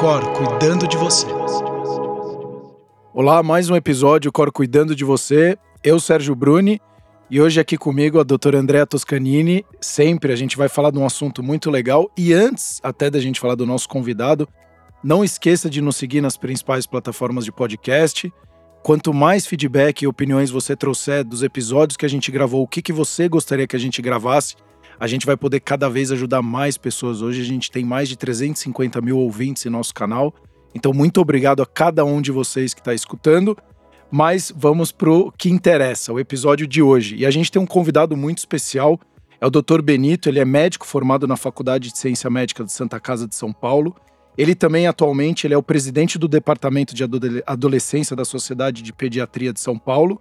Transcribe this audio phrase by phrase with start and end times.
[0.00, 1.26] Cor cuidando de você.
[3.12, 5.58] Olá, mais um episódio Cor cuidando de você.
[5.84, 6.80] Eu, Sérgio Bruni,
[7.30, 9.62] e hoje aqui comigo a doutora Andrea Toscanini.
[9.78, 12.10] Sempre a gente vai falar de um assunto muito legal.
[12.16, 14.48] E antes até da gente falar do nosso convidado,
[15.04, 18.32] não esqueça de nos seguir nas principais plataformas de podcast.
[18.82, 22.80] Quanto mais feedback e opiniões você trouxer dos episódios que a gente gravou, o que,
[22.80, 24.56] que você gostaria que a gente gravasse,
[25.00, 27.22] a gente vai poder cada vez ajudar mais pessoas.
[27.22, 30.34] Hoje a gente tem mais de 350 mil ouvintes em nosso canal.
[30.74, 33.56] Então, muito obrigado a cada um de vocês que está escutando.
[34.10, 37.16] Mas vamos pro que interessa, o episódio de hoje.
[37.16, 39.00] E a gente tem um convidado muito especial,
[39.40, 39.80] é o Dr.
[39.82, 43.52] Benito, ele é médico formado na Faculdade de Ciência Médica de Santa Casa de São
[43.52, 43.96] Paulo.
[44.36, 47.04] Ele também atualmente ele é o presidente do Departamento de
[47.46, 50.20] Adolescência da Sociedade de Pediatria de São Paulo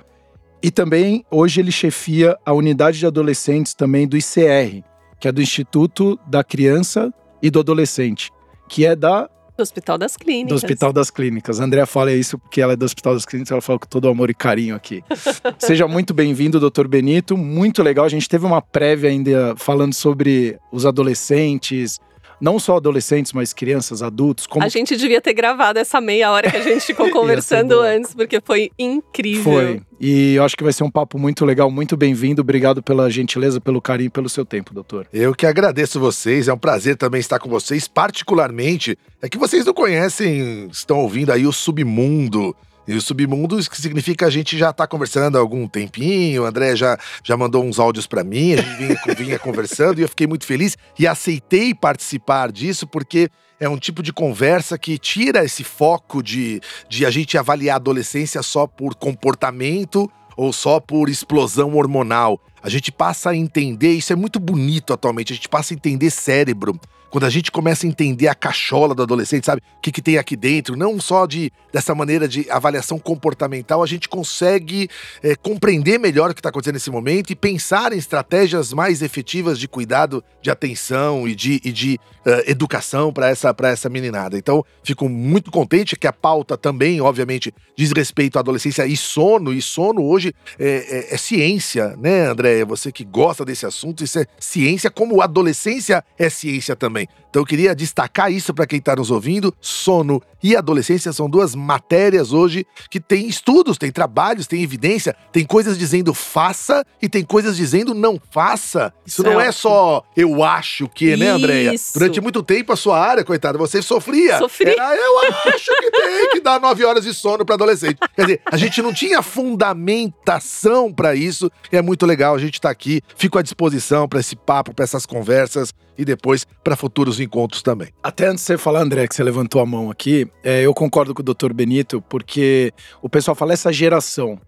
[0.61, 4.83] e também hoje ele chefia a unidade de adolescentes também do ICR,
[5.19, 8.31] que é do Instituto da Criança e do Adolescente,
[8.67, 10.47] que é da do Hospital das Clínicas.
[10.47, 11.59] Do Hospital das Clínicas.
[11.59, 14.07] A Andrea fala isso porque ela é do Hospital das Clínicas, ela fala com todo
[14.07, 15.03] amor e carinho aqui.
[15.59, 17.35] Seja muito bem-vindo, doutor Benito.
[17.35, 18.05] Muito legal.
[18.05, 21.99] A gente teve uma prévia ainda falando sobre os adolescentes,
[22.39, 24.47] não só adolescentes, mas crianças, adultos.
[24.47, 24.65] Como...
[24.65, 28.39] A gente devia ter gravado essa meia hora que a gente ficou conversando antes, porque
[28.39, 29.43] foi incrível.
[29.43, 29.81] Foi.
[29.99, 32.41] E eu acho que vai ser um papo muito legal, muito bem-vindo.
[32.41, 35.07] Obrigado pela gentileza, pelo carinho, pelo seu tempo, doutor.
[35.11, 39.65] Eu que agradeço vocês, é um prazer também estar com vocês, particularmente é que vocês
[39.65, 42.55] não conhecem, estão ouvindo aí o Submundo
[42.89, 46.41] e o submundo que significa a gente já tá conversando há algum tempinho.
[46.41, 50.01] O André já, já mandou uns áudios para mim, a gente vinha, vinha conversando e
[50.01, 53.29] eu fiquei muito feliz e aceitei participar disso porque
[53.59, 57.77] é um tipo de conversa que tira esse foco de, de a gente avaliar a
[57.77, 62.41] adolescência só por comportamento ou só por explosão hormonal.
[62.63, 66.09] A gente passa a entender, isso é muito bonito atualmente, a gente passa a entender
[66.09, 66.79] cérebro
[67.09, 69.61] quando a gente começa a entender a cachola do adolescente, sabe?
[69.77, 73.87] O que, que tem aqui dentro, não só de dessa maneira de avaliação comportamental, a
[73.87, 74.89] gente consegue
[75.21, 79.59] é, compreender melhor o que está acontecendo nesse momento e pensar em estratégias mais efetivas
[79.59, 84.37] de cuidado, de atenção e de, e de uh, educação para essa, essa meninada.
[84.37, 89.53] Então, fico muito contente que a pauta também, obviamente, diz respeito à adolescência e sono,
[89.53, 92.65] e sono hoje é, é, é ciência, né, André?
[92.65, 97.07] Você que gosta desse assunto, isso é ciência, como adolescência é ciência também também.
[97.29, 99.53] Então eu queria destacar isso para quem está nos ouvindo.
[99.61, 105.45] Sono e adolescência são duas matérias hoje que tem estudos, tem trabalhos, tem evidência, tem
[105.45, 108.93] coisas dizendo faça e tem coisas dizendo não faça.
[109.05, 109.33] Isso certo.
[109.33, 111.73] não é só eu acho que, né, Andréia?
[111.93, 114.37] Durante muito tempo a sua área, coitada, você sofria.
[114.37, 114.71] Sofria.
[114.71, 115.19] Era, eu
[115.53, 117.97] acho que tem que dar nove horas de sono para adolescente.
[118.15, 121.51] Quer dizer, a gente não tinha fundamentação para isso.
[121.71, 123.01] E é muito legal a gente estar tá aqui.
[123.15, 127.89] Fico à disposição para esse papo, para essas conversas e depois para futuros encontros também.
[128.01, 131.13] Até antes de você falar, André, que você levantou a mão aqui, é, eu concordo
[131.13, 131.53] com o Dr.
[131.53, 132.71] Benito, porque
[133.01, 134.39] o pessoal fala essa geração.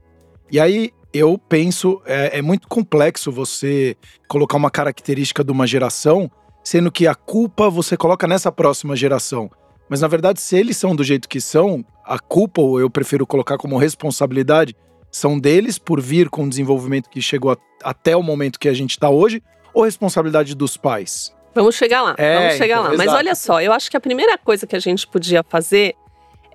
[0.51, 3.95] E aí eu penso, é, é muito complexo você
[4.27, 6.29] colocar uma característica de uma geração,
[6.63, 9.49] sendo que a culpa você coloca nessa próxima geração.
[9.89, 13.27] Mas na verdade, se eles são do jeito que são, a culpa, ou eu prefiro
[13.27, 14.75] colocar como responsabilidade,
[15.11, 18.73] são deles por vir com o desenvolvimento que chegou a, até o momento que a
[18.73, 19.43] gente está hoje,
[19.73, 21.33] ou responsabilidade dos pais?
[21.53, 22.93] Vamos chegar lá, é, vamos chegar então, lá.
[22.93, 23.09] Exato.
[23.09, 25.95] Mas olha só, eu acho que a primeira coisa que a gente podia fazer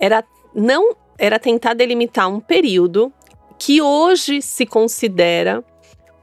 [0.00, 0.24] era
[0.54, 3.12] não era tentar delimitar um período
[3.58, 5.64] que hoje se considera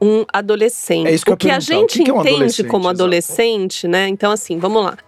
[0.00, 1.08] um adolescente.
[1.08, 4.08] É isso que o que a gente que é um entende como adolescente, né?
[4.08, 4.98] Então, assim, vamos lá.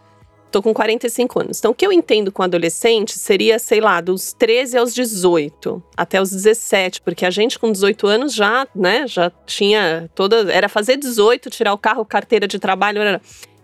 [0.50, 1.59] Tô com 45 anos.
[1.59, 6.22] Então, o que eu entendo com adolescente seria, sei lá, dos 13 aos 18, até
[6.22, 10.50] os 17, porque a gente com 18 anos já, né, já tinha toda.
[10.50, 13.00] Era fazer 18, tirar o carro, carteira de trabalho.
[13.00, 13.21] Era,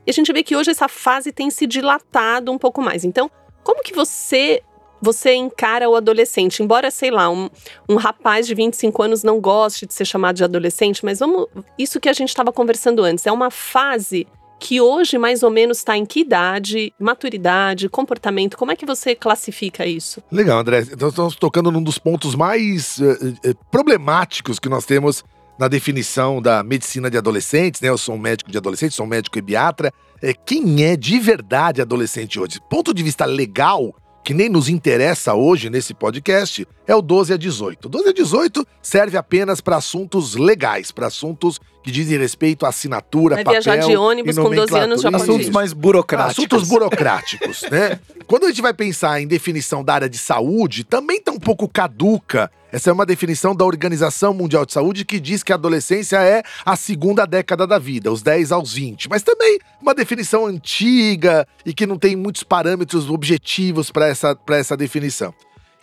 [0.07, 3.05] e a gente vê que hoje essa fase tem se dilatado um pouco mais.
[3.05, 3.31] Então,
[3.63, 4.63] como que você
[5.01, 6.63] você encara o adolescente?
[6.63, 7.51] Embora, sei lá, um,
[7.89, 11.49] um rapaz de 25 anos não goste de ser chamado de adolescente, mas vamos.
[11.77, 14.29] Isso que a gente estava conversando antes, é uma fase
[14.61, 18.57] que hoje mais ou menos está em que idade, maturidade, comportamento?
[18.57, 20.23] Como é que você classifica isso?
[20.31, 20.87] Legal, André.
[20.93, 25.25] Então estamos tocando num dos pontos mais uh, problemáticos que nós temos
[25.59, 27.89] na definição da medicina de adolescentes, né?
[27.89, 29.93] Eu sou um médico de adolescentes, sou um médico ebiatra.
[30.21, 32.61] É, quem é de verdade adolescente hoje?
[32.71, 33.95] Ponto de vista legal,
[34.25, 37.87] que nem nos interessa hoje nesse podcast, é o 12 a 18.
[37.87, 42.69] O 12 a 18 serve apenas para assuntos legais, para assuntos que dizem respeito à
[42.69, 46.39] assinatura, Vai papel viajar de ônibus e com 12 anos já pode Assuntos mais burocráticos.
[46.39, 47.99] Assuntos burocráticos, né?
[48.27, 51.69] Quando a gente vai pensar em definição da área de saúde, também tá um pouco
[51.69, 52.51] caduca.
[52.71, 56.43] Essa é uma definição da Organização Mundial de Saúde que diz que a adolescência é
[56.65, 59.11] a segunda década da vida, os 10 aos 20.
[59.11, 64.57] Mas também uma definição antiga e que não tem muitos parâmetros objetivos para essa, pra
[64.57, 65.35] essa definição.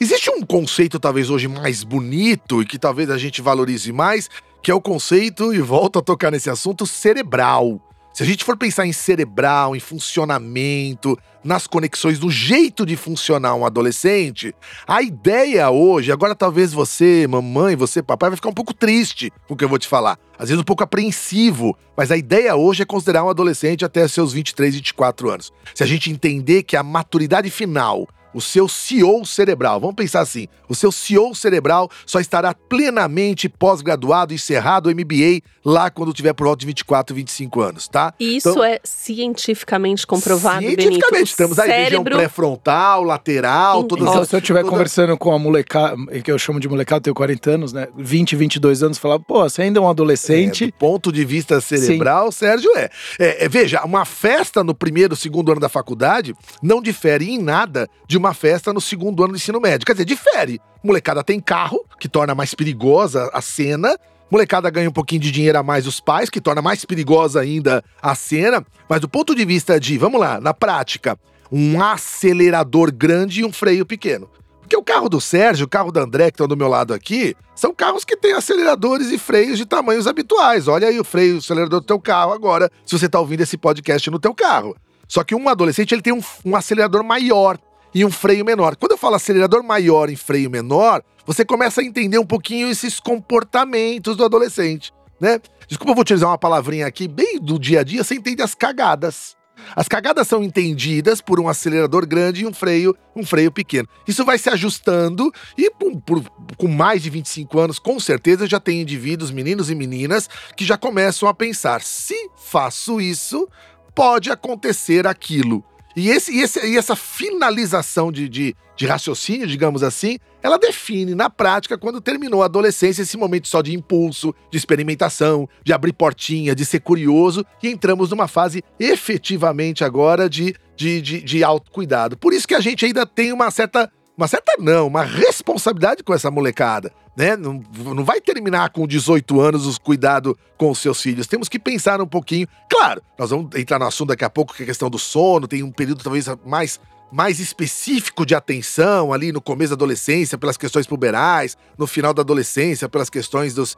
[0.02, 4.30] Existe um conceito talvez hoje mais bonito e que talvez a gente valorize mais,
[4.62, 7.82] que é o conceito, e volto a tocar nesse assunto, cerebral.
[8.14, 13.56] Se a gente for pensar em cerebral, em funcionamento, nas conexões, no jeito de funcionar
[13.56, 14.54] um adolescente,
[14.86, 19.54] a ideia hoje, agora talvez você, mamãe, você, papai, vai ficar um pouco triste com
[19.54, 20.20] o que eu vou te falar.
[20.38, 24.34] Às vezes um pouco apreensivo, mas a ideia hoje é considerar um adolescente até seus
[24.34, 25.54] 23, 24 anos.
[25.74, 30.48] Se a gente entender que a maturidade final, o seu CEO cerebral, vamos pensar assim,
[30.68, 36.46] o seu CEO cerebral só estará plenamente pós-graduado, encerrado o MBA lá quando tiver por
[36.46, 38.14] volta de 24, 25 anos, tá?
[38.20, 41.26] E isso Então- é cientificamente comprovado, Cientificamente, Benito.
[41.30, 45.32] Estamos aí, região cérebro pré-frontal, lateral, todas Então, as- se eu estiver todas- conversando com
[45.34, 47.88] a molecada, que eu chamo de molecada, eu tenho 40 anos, né?
[47.98, 50.66] 20, 22 anos, falar, pô, você ainda é um adolescente.
[50.66, 52.90] É, do ponto de vista cerebral, Sérgio é.
[53.20, 57.90] É, é, Veja, uma festa no primeiro, segundo ano da faculdade não difere em nada
[58.08, 59.86] de uma festa no segundo ano do ensino médio.
[59.86, 60.60] Quer dizer, difere.
[60.84, 63.98] Molecada tem carro, que torna mais perigosa a cena.
[64.30, 67.84] Molecada ganha um pouquinho de dinheiro a mais dos pais, que torna mais perigosa ainda
[68.02, 68.64] a cena.
[68.88, 71.18] Mas do ponto de vista de, vamos lá, na prática,
[71.52, 74.30] um acelerador grande e um freio pequeno.
[74.62, 77.36] Porque o carro do Sérgio, o carro do André, que estão do meu lado aqui,
[77.56, 80.68] são carros que têm aceleradores e freios de tamanhos habituais.
[80.68, 83.58] Olha aí o freio, o acelerador do teu carro agora, se você está ouvindo esse
[83.58, 84.76] podcast no teu carro.
[85.08, 87.58] Só que um adolescente ele tem um, um acelerador maior
[87.94, 88.76] e um freio menor.
[88.76, 93.00] Quando eu falo acelerador maior e freio menor, você começa a entender um pouquinho esses
[93.00, 95.40] comportamentos do adolescente, né?
[95.68, 98.56] Desculpa, eu vou utilizar uma palavrinha aqui bem do dia a dia, você entende as
[98.56, 99.38] cagadas.
[99.76, 103.88] As cagadas são entendidas por um acelerador grande e um freio, um freio pequeno.
[104.08, 106.24] Isso vai se ajustando e por- por-
[106.58, 110.78] com mais de 25 anos, com certeza já tem indivíduos, meninos e meninas, que já
[110.78, 113.50] começam a pensar: se faço isso,
[113.94, 115.64] pode acontecer aquilo.
[115.96, 121.14] E, esse, e, esse- e essa finalização de, de, de raciocínio, digamos assim, ela define
[121.16, 125.94] na prática quando terminou a adolescência esse momento só de impulso, de experimentação, de abrir
[125.94, 132.18] portinha, de ser curioso e entramos numa fase efetivamente agora de, de, de, de autocuidado.
[132.18, 133.92] Por isso que a gente ainda tem uma certa.
[134.20, 137.38] Uma certa não, uma responsabilidade com essa molecada, né?
[137.38, 137.64] Não,
[137.96, 141.26] não vai terminar com 18 anos os cuidado com os seus filhos.
[141.26, 142.46] Temos que pensar um pouquinho.
[142.70, 145.48] Claro, nós vamos entrar no assunto daqui a pouco, que é a questão do sono,
[145.48, 146.82] tem um período talvez mais
[147.12, 152.22] mais específico de atenção ali no começo da adolescência, pelas questões puberais, no final da
[152.22, 153.78] adolescência, pelas questões dos,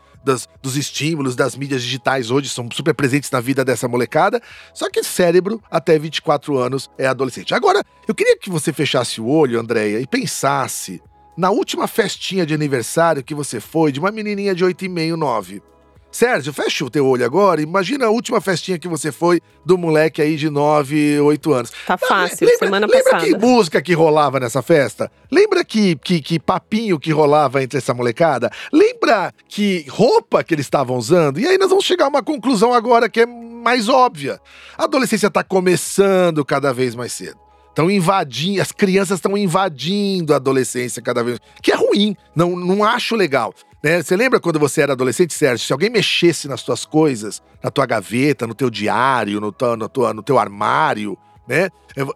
[0.61, 4.41] dos estímulos das mídias digitais hoje, são super presentes na vida dessa molecada.
[4.73, 7.53] Só que cérebro, até 24 anos, é adolescente.
[7.53, 11.01] Agora, eu queria que você fechasse o olho, Andréia, e pensasse
[11.37, 15.61] na última festinha de aniversário que você foi de uma menininha de 8,5, 9.
[16.11, 17.61] Sérgio, fecha o teu olho agora.
[17.61, 21.71] Imagina a última festinha que você foi do moleque aí de 9, 8 anos.
[21.87, 23.25] Tá fácil, Lembra- semana lembra passada.
[23.25, 25.09] que música que rolava nessa festa?
[25.31, 28.51] Lembra que, que, que papinho que rolava entre essa molecada?
[28.73, 31.39] Lembra que roupa que eles estavam usando?
[31.39, 34.39] E aí nós vamos chegar a uma conclusão agora que é mais óbvia.
[34.77, 37.37] A adolescência tá começando cada vez mais cedo.
[37.69, 42.83] Estão invadindo, as crianças estão invadindo a adolescência cada vez que é ruim, não, não
[42.83, 43.53] acho legal.
[43.83, 44.01] Né?
[44.03, 45.65] Você lembra quando você era adolescente, Sérgio?
[45.65, 49.89] Se alguém mexesse nas tuas coisas, na tua gaveta, no teu diário, no, teu- no,
[49.89, 51.69] tua- no teu armário, né?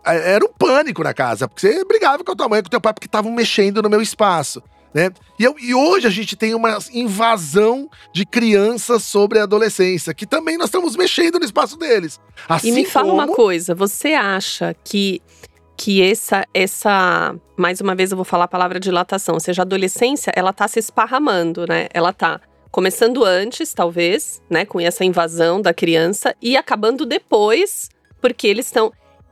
[0.06, 2.80] Era um pânico na casa, porque você brigava com a tua mãe com o teu
[2.80, 4.62] pai porque estavam mexendo no meu espaço.
[4.94, 5.12] Né?
[5.38, 10.26] E, eu- e hoje a gente tem uma invasão de crianças sobre a adolescência, que
[10.26, 12.18] também nós estamos mexendo no espaço deles.
[12.48, 13.22] Assim E me fala como...
[13.24, 15.22] uma coisa, você acha que
[15.78, 19.64] que essa essa mais uma vez eu vou falar a palavra dilatação, ou seja, a
[19.64, 21.88] adolescência, ela tá se esparramando, né?
[21.94, 22.42] Ela tá
[22.72, 27.90] começando antes, talvez, né, com essa invasão da criança e acabando depois,
[28.20, 28.92] porque eles estão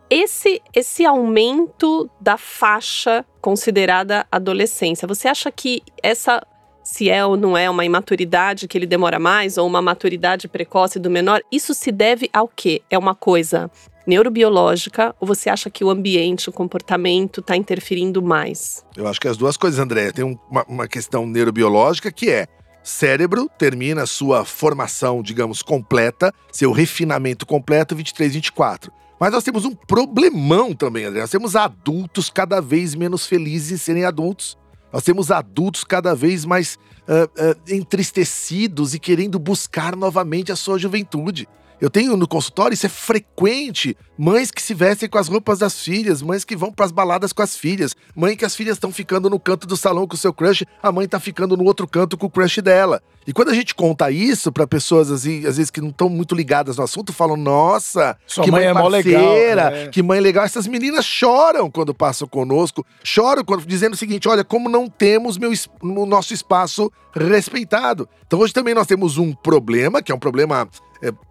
[0.10, 5.08] esse esse aumento da faixa considerada adolescência.
[5.08, 6.42] Você acha que essa
[6.84, 11.00] se é ou não é uma imaturidade que ele demora mais ou uma maturidade precoce
[11.00, 12.82] do menor, isso se deve ao quê?
[12.90, 13.72] É uma coisa
[14.06, 18.84] neurobiológica ou você acha que o ambiente, o comportamento está interferindo mais?
[18.96, 20.12] Eu acho que as duas coisas, André.
[20.12, 22.48] Tem um- uma, uma questão neurobiológica que é
[22.84, 28.92] cérebro termina sua formação, digamos, completa, seu refinamento completo 23, 24.
[29.20, 31.22] Mas nós temos um problemão também, André.
[31.22, 34.58] Nós temos adultos cada vez menos felizes em serem adultos.
[34.92, 40.78] Nós temos adultos cada vez mais uh, uh, entristecidos e querendo buscar novamente a sua
[40.78, 41.48] juventude.
[41.84, 43.98] Eu tenho no consultório, isso é frequente.
[44.18, 47.34] Mães que se vestem com as roupas das filhas, mães que vão para as baladas
[47.34, 50.18] com as filhas, mãe que as filhas estão ficando no canto do salão com o
[50.18, 53.04] seu crush, a mãe tá ficando no outro canto com o crush dela.
[53.28, 56.34] E quando a gente conta isso para pessoas assim, às vezes que não estão muito
[56.34, 59.88] ligadas no assunto, falam: "Nossa, Sua que mãe mãe, é mó legal, parceira, né?
[59.88, 60.46] que mãe legal".
[60.46, 65.38] Essas meninas choram quando passam conosco, choram quando dizendo o seguinte: "Olha, como não temos
[65.38, 68.08] meu, o nosso espaço respeitado".
[68.26, 70.70] Então hoje também nós temos um problema, que é um problema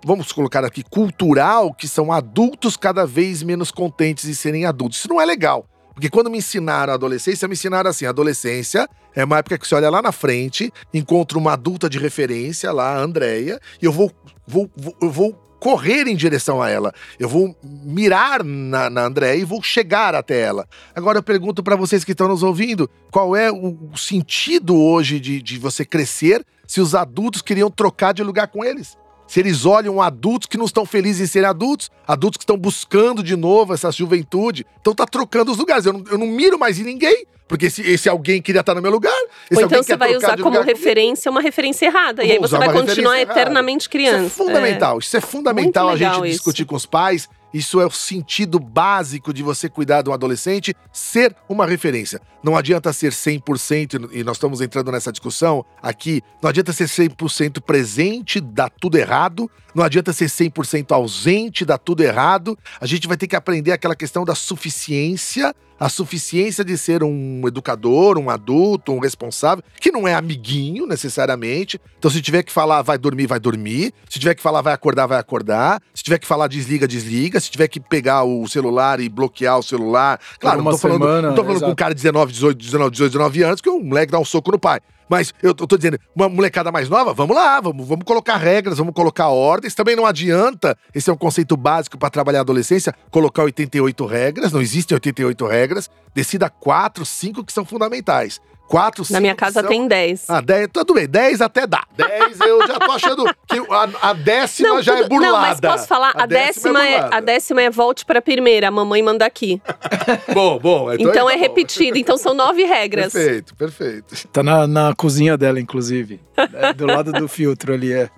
[0.05, 4.99] vamos colocar aqui, cultural, que são adultos cada vez menos contentes em serem adultos.
[4.99, 5.67] Isso não é legal.
[5.95, 9.75] Porque quando me ensinaram a adolescência, me ensinaram assim: adolescência é uma época que você
[9.75, 14.11] olha lá na frente, encontra uma adulta de referência lá, a Andrea, e eu vou,
[14.47, 16.93] vou, vou, eu vou correr em direção a ela.
[17.21, 20.67] Eu vou mirar na, na Andréia e vou chegar até ela.
[20.95, 25.21] Agora eu pergunto para vocês que estão nos ouvindo: qual é o o sentido hoje
[25.21, 28.97] de, de você crescer se os adultos queriam trocar de lugar com eles?
[29.33, 33.23] Se eles olham adultos que não estão felizes em serem adultos, adultos que estão buscando
[33.23, 35.87] de novo essa juventude, então tá trocando os lugares.
[35.87, 38.83] Eu não, eu não miro mais em ninguém, porque esse, esse alguém queria estar no
[38.83, 39.19] meu lugar.
[39.51, 40.79] Ou então você vai usar como lugar comigo.
[40.79, 42.23] referência uma referência errada.
[42.23, 44.27] E Vou aí você vai continuar referência eternamente criança.
[44.27, 44.99] Isso é fundamental.
[44.99, 46.23] Isso é fundamental a gente isso.
[46.25, 47.27] discutir com os pais.
[47.55, 52.21] Isso é o sentido básico de você cuidar de um adolescente, ser uma referência.
[52.43, 57.61] Não adianta ser 100%, e nós estamos entrando nessa discussão aqui, não adianta ser 100%
[57.61, 59.51] presente, dá tudo errado.
[59.75, 62.59] Não adianta ser 100% ausente, dá tudo errado.
[62.81, 67.43] A gente vai ter que aprender aquela questão da suficiência, a suficiência de ser um
[67.49, 71.81] educador, um adulto, um responsável, que não é amiguinho necessariamente.
[71.99, 73.93] Então, se tiver que falar, vai dormir, vai dormir.
[74.09, 75.81] Se tiver que falar, vai acordar, vai acordar.
[75.93, 77.41] Se tiver que falar, desliga, desliga.
[77.41, 80.21] Se tiver que pegar o celular e bloquear o celular.
[80.39, 82.91] Claro, não tô falando, semana, não tô falando com um cara de 19, 18, 19,
[82.91, 84.81] 18, 19 anos, que o moleque dá um soco no pai.
[85.09, 88.95] Mas eu tô dizendo, uma molecada mais nova, vamos lá, vamos, vamos colocar regras, vamos
[88.95, 89.75] colocar ordens.
[89.75, 94.53] Também não adianta, esse é um conceito básico para trabalhar a adolescência, colocar 88 regras,
[94.53, 95.91] não existem 88 regras.
[96.15, 98.41] Decida quatro, cinco que são fundamentais.
[98.69, 99.69] Quatro, cinco Na minha casa são...
[99.69, 100.31] tem 10.
[100.31, 101.83] Ah, 10, tudo bem, 10 até dá.
[101.95, 105.33] 10 eu já tô achando que a, a décima já é tudo- burlada.
[105.33, 106.13] Não, mas posso falar?
[106.17, 107.17] A, décima, é, burlada.
[107.17, 109.61] a décima é volte pra primeira, a mamãe manda aqui.
[110.33, 110.91] Bom, bom.
[110.95, 111.55] Então, aí é tá bom.
[111.55, 111.99] repetido.
[111.99, 113.13] Então são nove regras.
[113.13, 114.29] Perfeito, perfeito.
[114.29, 116.19] Tá na, na cozinha dela, inclusive.
[116.37, 118.09] É, do lado do filtro ali, é.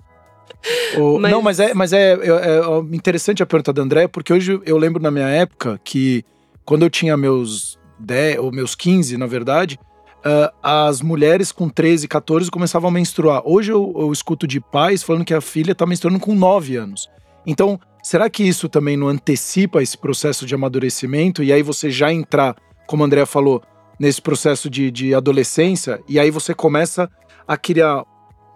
[0.97, 4.31] O- Mas- Não, mas é, mas é, é- é interessante a pergunta da André, porque
[4.31, 6.23] hoje eu lembro na minha época que
[6.63, 9.77] quando eu tinha meus 10, ou meus 15, na verdade,
[10.25, 13.43] ah, as mulheres com 13, 14 começavam a menstruar.
[13.45, 17.07] Hoje eu, eu escuto de pais falando que a filha tá menstruando com 9 anos.
[17.45, 21.43] Então, será que isso também não antecipa esse processo de amadurecimento?
[21.43, 22.55] E aí você já entrar,
[22.87, 23.61] como a Andrea falou,
[23.99, 27.09] nesse processo de, de adolescência, e aí você começa
[27.47, 28.03] a criar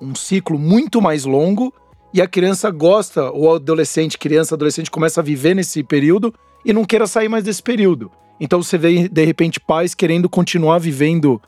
[0.02, 1.72] um ciclo muito mais longo,
[2.12, 6.34] e a criança gosta, ou adolescente, criança, adolescente, começa a viver nesse período
[6.66, 8.12] e não queira sair mais desse período.
[8.40, 11.40] Então você vê, de repente, pais querendo continuar vivendo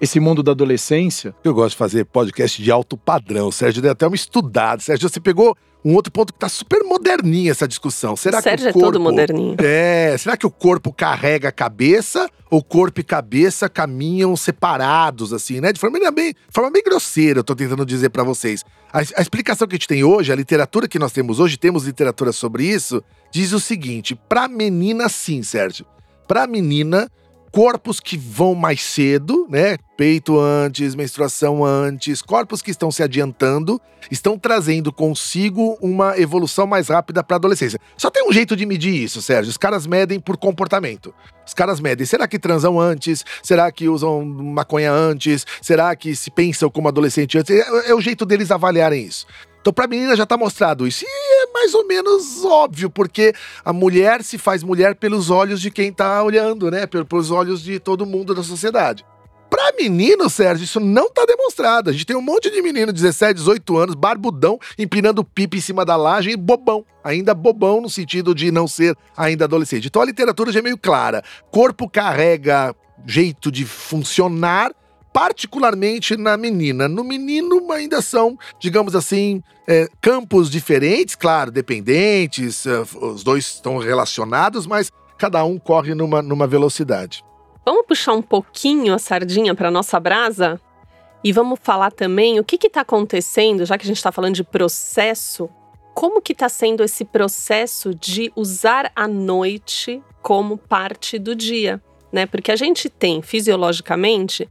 [0.00, 1.34] esse mundo da adolescência.
[1.44, 3.48] Eu gosto de fazer podcast de alto padrão.
[3.48, 4.80] O Sérgio deu até uma estudada.
[4.80, 8.16] Sérgio, você pegou um outro ponto que tá super moderninha essa discussão.
[8.16, 8.92] Será o Sérgio que o é corpo...
[8.92, 9.56] todo moderninho.
[9.58, 15.60] É, será que o corpo carrega a cabeça ou corpo e cabeça caminham separados, assim,
[15.60, 15.72] né?
[15.72, 18.64] De forma bem, forma bem grosseira, eu tô tentando dizer pra vocês.
[18.92, 21.84] A, a explicação que a gente tem hoje, a literatura que nós temos hoje, temos
[21.84, 25.86] literatura sobre isso, diz o seguinte: pra menina, sim, Sérgio.
[26.26, 27.10] Pra menina,
[27.50, 29.76] corpos que vão mais cedo, né?
[29.96, 33.80] Peito antes, menstruação antes, corpos que estão se adiantando,
[34.10, 37.78] estão trazendo consigo uma evolução mais rápida para a adolescência.
[37.96, 39.50] Só tem um jeito de medir isso, Sérgio.
[39.50, 41.12] Os caras medem por comportamento.
[41.46, 42.06] Os caras medem.
[42.06, 43.24] Será que transam antes?
[43.42, 45.44] Será que usam maconha antes?
[45.60, 47.54] Será que se pensam como adolescente antes?
[47.54, 49.26] É, é o jeito deles avaliarem isso.
[49.60, 51.04] Então, pra menina já tá mostrado isso.
[51.04, 55.70] E é mais ou menos óbvio, porque a mulher se faz mulher pelos olhos de
[55.70, 56.86] quem tá olhando, né?
[56.86, 59.04] Pel- Pelos olhos de todo mundo da sociedade.
[59.50, 61.90] Pra menino, Sérgio, isso não tá demonstrado.
[61.90, 65.84] A gente tem um monte de menino, 17, 18 anos, barbudão, empinando pipa em cima
[65.84, 66.84] da laje e bobão.
[67.02, 69.88] Ainda bobão no sentido de não ser ainda adolescente.
[69.88, 71.22] Então a literatura já é meio clara.
[71.50, 72.74] Corpo carrega
[73.04, 74.72] jeito de funcionar,
[75.12, 76.88] particularmente na menina.
[76.88, 83.78] No menino ainda são, digamos assim, é, campos diferentes, claro, dependentes, é, os dois estão
[83.78, 87.24] relacionados, mas cada um corre numa, numa velocidade.
[87.64, 90.60] Vamos puxar um pouquinho a sardinha para nossa brasa?
[91.22, 94.42] E vamos falar também o que está acontecendo, já que a gente está falando de
[94.42, 95.50] processo,
[95.94, 102.24] como que está sendo esse processo de usar a noite como parte do dia, né?
[102.24, 104.48] Porque a gente tem, fisiologicamente,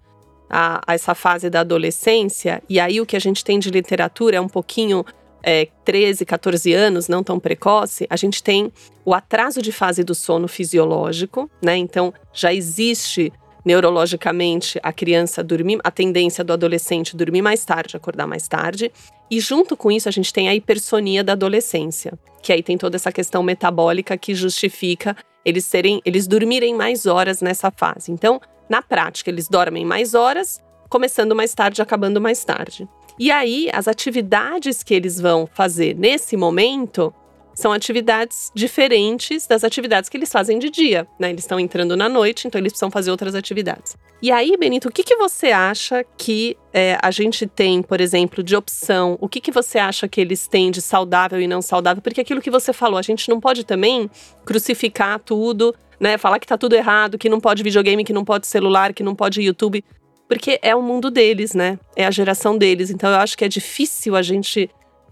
[0.49, 4.37] a, a, essa fase da adolescência, e aí o que a gente tem de literatura
[4.37, 5.05] é um pouquinho
[5.43, 8.71] é, 13, 14 anos, não tão precoce, a gente tem
[9.05, 11.77] o atraso de fase do sono fisiológico, né?
[11.77, 13.31] Então já existe
[13.63, 18.91] neurologicamente a criança dormir, a tendência do adolescente dormir mais tarde, acordar mais tarde.
[19.29, 22.95] E junto com isso a gente tem a hipersonia da adolescência, que aí tem toda
[22.95, 25.15] essa questão metabólica que justifica
[25.45, 28.11] eles serem, eles dormirem mais horas nessa fase.
[28.11, 32.87] Então, na prática, eles dormem mais horas, começando mais tarde, acabando mais tarde.
[33.17, 37.13] E aí, as atividades que eles vão fazer nesse momento
[37.53, 41.29] são atividades diferentes das atividades que eles fazem de dia, né?
[41.29, 43.97] Eles estão entrando na noite, então eles precisam fazer outras atividades.
[44.21, 48.41] E aí, Benito, o que, que você acha que é, a gente tem, por exemplo,
[48.41, 49.17] de opção?
[49.19, 52.01] O que, que você acha que eles têm de saudável e não saudável?
[52.01, 54.09] Porque aquilo que você falou, a gente não pode também
[54.45, 56.17] crucificar tudo, né?
[56.17, 59.15] Falar que tá tudo errado, que não pode videogame, que não pode celular, que não
[59.15, 59.83] pode YouTube.
[60.27, 61.79] Porque é o mundo deles, né?
[61.95, 62.89] É a geração deles.
[62.89, 64.69] Então eu acho que é difícil a gente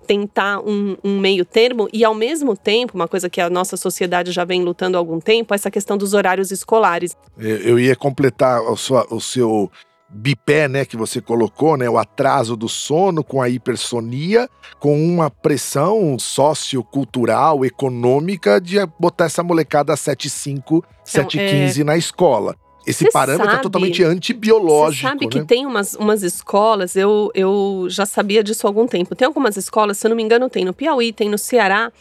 [0.07, 4.31] tentar um, um, meio termo e, ao mesmo tempo, uma coisa que a nossa sociedade
[4.31, 7.15] já vem lutando há algum tempo, essa questão dos horários escolares.
[7.37, 9.69] Eu ia completar sua, o seu
[10.09, 14.49] bipé, né, que você colocou, né, o atraso do sono com a hipersonia,
[14.79, 21.83] com uma pressão sociocultural, econômica de botar essa molecada 7,5, 7,15 é...
[21.83, 22.55] na escola
[22.87, 25.01] esse cê parâmetro é sabe, é totalmente antibiológico.
[25.01, 25.31] Você sabe né?
[25.31, 29.13] que tem umas, umas escolas, eu, eu já sabia disso há algum tempo.
[29.13, 31.91] Tem algumas escolas, se eu não me engano, tem no Piauí, tem no Ceará,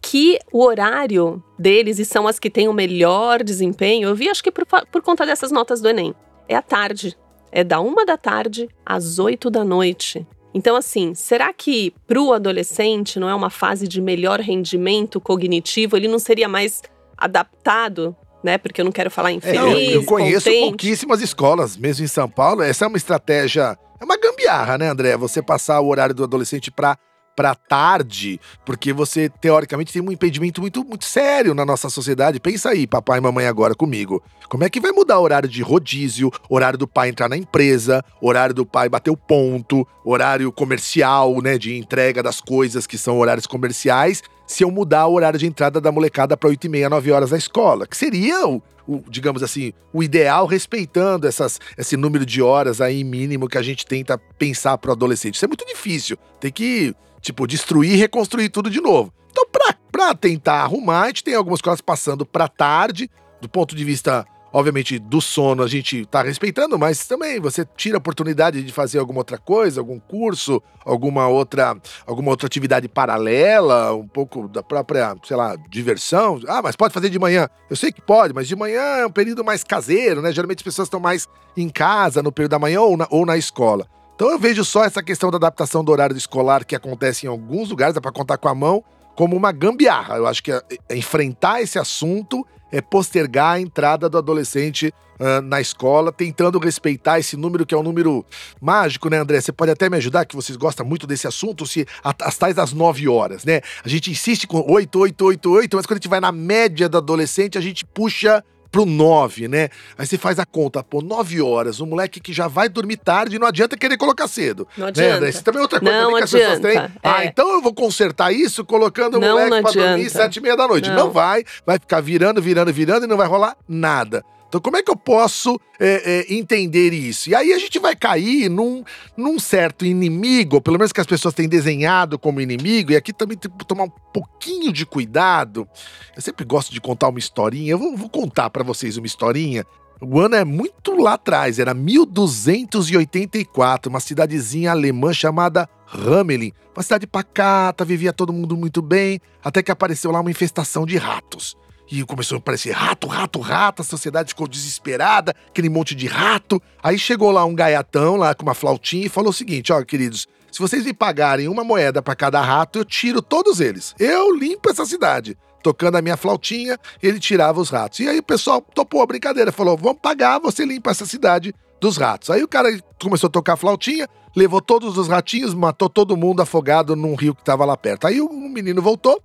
[0.00, 4.42] que o horário deles, e são as que têm o melhor desempenho, eu vi acho
[4.42, 6.14] que por, por conta dessas notas do Enem,
[6.48, 7.18] é à tarde.
[7.56, 10.26] É da uma da tarde às oito da noite.
[10.52, 15.96] Então, assim, será que para o adolescente não é uma fase de melhor rendimento cognitivo?
[15.96, 16.82] Ele não seria mais
[17.16, 18.58] adaptado né?
[18.58, 20.68] Porque eu não quero falar em feliz, é, eu, eu conheço contente.
[20.68, 22.62] pouquíssimas escolas, mesmo em São Paulo.
[22.62, 25.16] Essa é uma estratégia, é uma gambiarra, né, André?
[25.16, 26.96] Você passar o horário do adolescente para
[27.36, 32.40] para tarde, porque você teoricamente tem um impedimento muito muito sério na nossa sociedade.
[32.40, 34.22] Pensa aí, papai e mamãe agora comigo.
[34.48, 38.02] Como é que vai mudar o horário de rodízio, horário do pai entrar na empresa,
[38.22, 43.18] horário do pai bater o ponto, horário comercial, né, de entrega das coisas que são
[43.18, 46.88] horários comerciais, se eu mudar o horário de entrada da molecada para 8 e meia,
[46.88, 51.96] 9 horas da escola, que seria o, o, digamos assim, o ideal, respeitando essas, esse
[51.96, 55.34] número de horas aí mínimo que a gente tenta pensar para o adolescente.
[55.34, 56.16] Isso é muito difícil.
[56.40, 56.94] Tem que
[57.26, 59.12] Tipo, destruir e reconstruir tudo de novo.
[59.32, 59.44] Então,
[59.90, 63.10] pra tentar arrumar, a gente tem algumas coisas passando pra tarde,
[63.40, 67.96] do ponto de vista, obviamente, do sono, a gente tá respeitando, mas também você tira
[67.96, 73.92] a oportunidade de fazer alguma outra coisa, algum curso, alguma outra, alguma outra atividade paralela,
[73.92, 76.40] um pouco da própria, sei lá, diversão.
[76.46, 77.48] Ah, mas pode fazer de manhã.
[77.68, 80.30] Eu sei que pode, mas de manhã é um período mais caseiro, né?
[80.30, 83.36] Geralmente as pessoas estão mais em casa no período da manhã ou na, ou na
[83.36, 83.88] escola.
[84.16, 87.68] Então eu vejo só essa questão da adaptação do horário escolar que acontece em alguns
[87.68, 88.82] lugares, dá para contar com a mão,
[89.14, 90.16] como uma gambiarra.
[90.16, 95.40] Eu acho que é, é enfrentar esse assunto é postergar a entrada do adolescente uh,
[95.42, 98.24] na escola, tentando respeitar esse número que é um número
[98.60, 99.40] mágico, né, André?
[99.40, 102.72] Você pode até me ajudar, que vocês gostam muito desse assunto, se as tais das
[102.72, 103.60] 9 horas, né?
[103.84, 106.88] A gente insiste com 8, 8, 8, 8, mas quando a gente vai na média
[106.88, 109.68] do adolescente, a gente puxa pro 9, né?
[109.96, 113.38] Aí você faz a conta, pô, 9 horas, um moleque que já vai dormir tarde,
[113.38, 114.66] não adianta querer colocar cedo.
[114.76, 115.20] Não né, adianta.
[115.20, 115.28] Né?
[115.30, 116.78] Isso também é outra coisa não que as pessoas têm.
[116.78, 116.90] É.
[117.02, 120.56] Ah, então eu vou consertar isso colocando o moleque não pra dormir sete e meia
[120.56, 120.88] da noite.
[120.88, 120.96] Não.
[120.96, 124.24] não vai, vai ficar virando, virando, virando e não vai rolar nada.
[124.48, 127.28] Então, como é que eu posso é, é, entender isso?
[127.28, 128.84] E aí a gente vai cair num,
[129.16, 133.12] num certo inimigo, ou pelo menos que as pessoas têm desenhado como inimigo, e aqui
[133.12, 135.68] também tem que tomar um pouquinho de cuidado.
[136.14, 139.64] Eu sempre gosto de contar uma historinha, eu vou, vou contar para vocês uma historinha.
[140.00, 146.52] O ano é muito lá atrás, era 1284, uma cidadezinha alemã chamada Hamelin.
[146.74, 150.98] Uma cidade pacata, vivia todo mundo muito bem, até que apareceu lá uma infestação de
[150.98, 151.56] ratos.
[151.90, 156.60] E começou a aparecer rato, rato, rato, a sociedade ficou desesperada, aquele monte de rato.
[156.82, 160.26] Aí chegou lá um gaiatão lá com uma flautinha e falou o seguinte: ó, queridos,
[160.50, 163.94] se vocês me pagarem uma moeda para cada rato, eu tiro todos eles.
[163.98, 165.36] Eu limpo essa cidade.
[165.62, 168.00] Tocando a minha flautinha, ele tirava os ratos.
[168.00, 171.96] E aí o pessoal topou a brincadeira, falou: vamos pagar, você limpa essa cidade dos
[171.96, 172.30] ratos.
[172.30, 172.68] Aí o cara
[173.00, 177.34] começou a tocar a flautinha, levou todos os ratinhos, matou todo mundo afogado num rio
[177.34, 178.06] que estava lá perto.
[178.06, 179.20] Aí o menino voltou,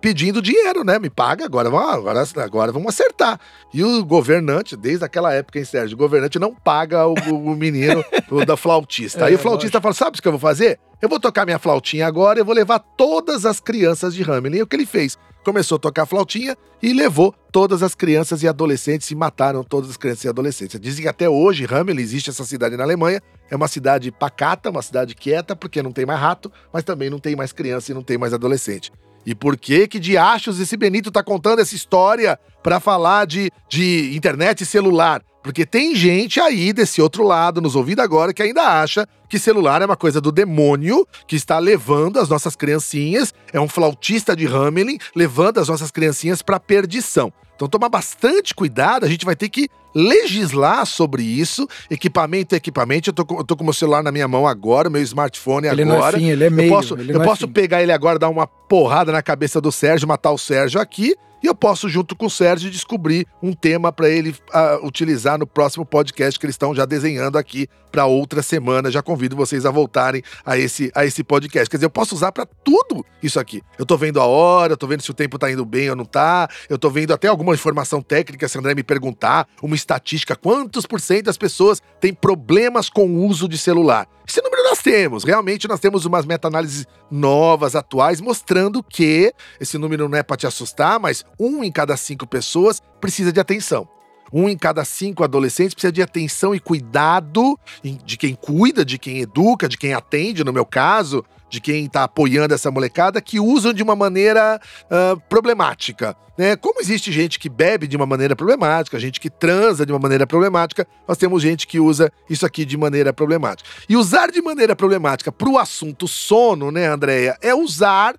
[0.00, 0.98] pedindo dinheiro, né?
[0.98, 3.40] Me paga, agora, agora, agora vamos acertar.
[3.72, 5.94] E o governante, desde aquela época, hein, Sérgio?
[5.94, 8.04] O governante não paga o, o menino
[8.46, 9.20] da flautista.
[9.20, 10.78] É, Aí o flautista fala: sabe o que eu vou fazer?
[11.00, 14.58] Eu vou tocar minha flautinha agora e vou levar todas as crianças de Hamelin.
[14.58, 15.18] E o que ele fez?
[15.44, 19.96] Começou a tocar flautinha e levou todas as crianças e adolescentes e mataram todas as
[19.96, 20.80] crianças e adolescentes.
[20.80, 24.82] Dizem que até hoje, Hamelin, existe essa cidade na Alemanha, é uma cidade pacata, uma
[24.82, 28.02] cidade quieta, porque não tem mais rato, mas também não tem mais criança e não
[28.02, 28.90] tem mais adolescente.
[29.26, 33.50] E por que que de achos esse Benito tá contando essa história para falar de,
[33.68, 35.20] de internet e celular?
[35.42, 39.82] Porque tem gente aí desse outro lado, nos ouvindo agora, que ainda acha que celular
[39.82, 44.46] é uma coisa do demônio, que está levando as nossas criancinhas, é um flautista de
[44.46, 47.32] Hamelin, levando as nossas criancinhas para perdição.
[47.56, 51.66] Então toma bastante cuidado, a gente vai ter que legislar sobre isso.
[51.90, 53.08] Equipamento é equipamento.
[53.08, 55.82] Eu tô, com, eu tô com meu celular na minha mão agora, meu smartphone ele
[55.82, 55.98] agora.
[55.98, 56.68] Não é fim, ele é meio.
[56.68, 60.06] Eu posso, eu é posso pegar ele agora, dar uma porrada na cabeça do Sérgio,
[60.06, 61.16] matar o Sérgio aqui.
[61.46, 65.46] E eu posso, junto com o Sérgio, descobrir um tema para ele uh, utilizar no
[65.46, 68.90] próximo podcast que eles estão já desenhando aqui para outra semana.
[68.90, 71.70] Já convido vocês a voltarem a esse, a esse podcast.
[71.70, 73.62] Quer dizer, eu posso usar para tudo isso aqui.
[73.78, 75.94] Eu tô vendo a hora, eu tô vendo se o tempo tá indo bem ou
[75.94, 76.48] não tá.
[76.68, 81.00] Eu tô vendo até alguma informação técnica, se André me perguntar, uma estatística, quantos por
[81.00, 84.08] cento das pessoas têm problemas com o uso de celular.
[84.28, 85.22] Esse número nós temos.
[85.22, 90.48] Realmente nós temos umas meta-análises novas, atuais, mostrando que esse número não é para te
[90.48, 93.88] assustar, mas um em cada cinco pessoas precisa de atenção.
[94.32, 97.58] Um em cada cinco adolescentes precisa de atenção e cuidado
[98.04, 102.04] de quem cuida, de quem educa, de quem atende, no meu caso, de quem está
[102.04, 106.16] apoiando essa molecada, que usam de uma maneira uh, problemática.
[106.36, 106.56] Né?
[106.56, 110.26] Como existe gente que bebe de uma maneira problemática, gente que transa de uma maneira
[110.26, 113.68] problemática, nós temos gente que usa isso aqui de maneira problemática.
[113.88, 118.16] E usar de maneira problemática para o assunto sono, né, Andréia, é usar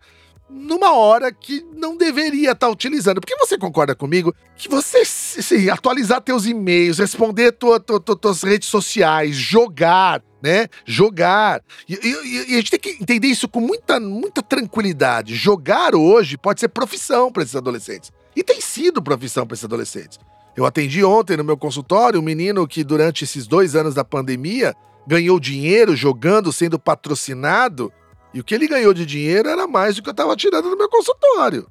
[0.50, 3.20] numa hora que não deveria estar tá utilizando.
[3.20, 5.04] Porque você concorda comigo que você
[5.72, 10.68] atualizar teus e-mails, responder tua, tua, tua, tuas redes sociais, jogar, né?
[10.86, 11.62] Jogar.
[11.88, 15.36] E, e, e, a gente tem que entender isso com muita, muita tranquilidade.
[15.36, 18.12] Jogar hoje pode ser profissão para esses adolescentes.
[18.36, 20.20] E tem sido profissão para esses adolescentes.
[20.56, 24.76] Eu atendi ontem no meu consultório um menino que, durante esses dois anos da pandemia,
[25.06, 27.92] ganhou dinheiro jogando, sendo patrocinado
[28.34, 30.78] e o que ele ganhou de dinheiro era mais do que eu estava tirando no
[30.78, 31.68] meu consultório.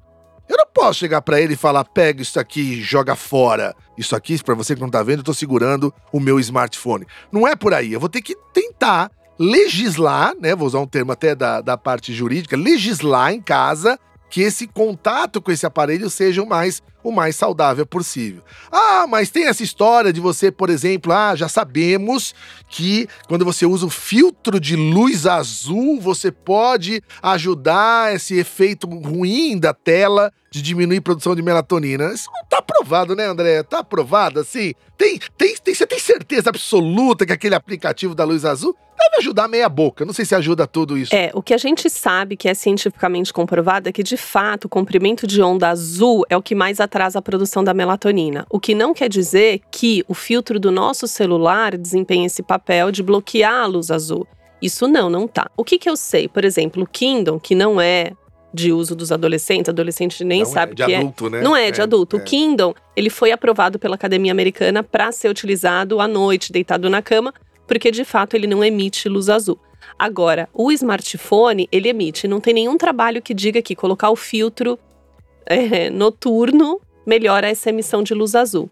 [0.49, 3.75] Eu não posso chegar para ele e falar: pega isso aqui joga fora.
[3.97, 7.05] Isso aqui, para você que não tá vendo, eu tô segurando o meu smartphone.
[7.31, 7.91] Não é por aí.
[7.91, 10.55] Eu vou ter que tentar legislar, né?
[10.55, 15.41] Vou usar um termo até da, da parte jurídica, legislar em casa que esse contato
[15.41, 18.43] com esse aparelho seja o mais, o mais saudável possível.
[18.71, 22.35] Ah, mas tem essa história de você, por exemplo, ah, já sabemos
[22.69, 29.57] que quando você usa o filtro de luz azul, você pode ajudar esse efeito ruim
[29.57, 32.11] da tela de diminuir a produção de melatonina.
[32.13, 33.63] Isso não tá provado, né, André?
[33.63, 34.73] Tá provado, assim?
[34.97, 39.47] Tem, tem, tem, você tem certeza absoluta que aquele aplicativo da luz azul deve ajudar
[39.47, 40.03] meia boca.
[40.03, 41.15] Não sei se ajuda tudo isso.
[41.15, 44.69] É, o que a gente sabe que é cientificamente comprovado é que, de fato, o
[44.69, 48.45] comprimento de onda azul é o que mais atrasa a produção da melatonina.
[48.49, 53.03] O que não quer dizer que o filtro do nosso celular desempenha esse papel de
[53.03, 54.27] bloquear a luz azul.
[54.61, 55.49] Isso não, não tá.
[55.55, 56.27] O que, que eu sei?
[56.27, 58.11] Por exemplo, o Kindle, que não é
[58.57, 61.29] de uso dos adolescentes, adolescente nem não é sabe é, de que adulto, é.
[61.29, 61.41] Né?
[61.41, 62.17] Não é, de é, adulto.
[62.17, 62.19] É.
[62.19, 67.01] O Kindle, ele foi aprovado pela Academia Americana para ser utilizado à noite, deitado na
[67.01, 67.33] cama,
[67.67, 69.59] porque de fato ele não emite luz azul.
[69.97, 72.27] Agora, o smartphone, ele emite.
[72.27, 74.77] Não tem nenhum trabalho que diga que colocar o filtro
[75.45, 78.69] é, noturno melhora essa emissão de luz azul.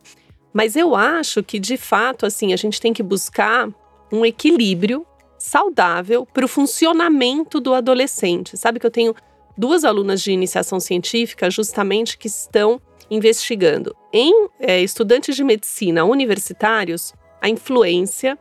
[0.52, 3.70] Mas eu acho que, de fato, assim, a gente tem que buscar
[4.12, 5.06] um equilíbrio
[5.38, 8.58] saudável para o funcionamento do adolescente.
[8.58, 9.14] Sabe que eu tenho
[9.58, 17.14] duas alunas de iniciação científica justamente que estão investigando em é, estudantes de medicina universitários
[17.42, 18.38] a influência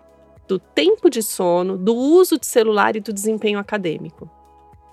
[0.48, 4.30] do tempo de sono, do uso de celular e do desempenho acadêmico.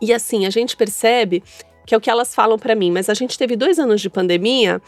[0.02, 1.44] E assim, a gente percebe
[1.86, 4.10] que é o que elas falam para mim, mas a gente teve dois anos de
[4.10, 4.82] pandemia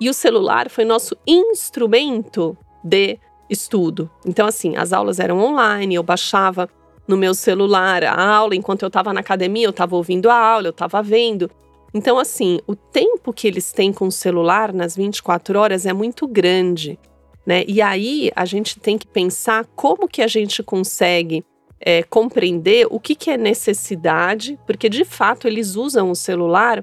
[0.00, 3.18] e o celular foi nosso instrumento de
[3.48, 4.10] estudo.
[4.24, 6.68] Então, assim, as aulas eram online, eu baixava
[7.06, 10.68] no meu celular a aula, enquanto eu estava na academia, eu estava ouvindo a aula,
[10.68, 11.50] eu estava vendo.
[11.92, 16.26] Então, assim, o tempo que eles têm com o celular nas 24 horas é muito
[16.26, 16.98] grande.
[17.46, 17.64] Né?
[17.68, 21.44] E aí a gente tem que pensar como que a gente consegue
[21.78, 26.82] é, compreender o que, que é necessidade, porque de fato eles usam o celular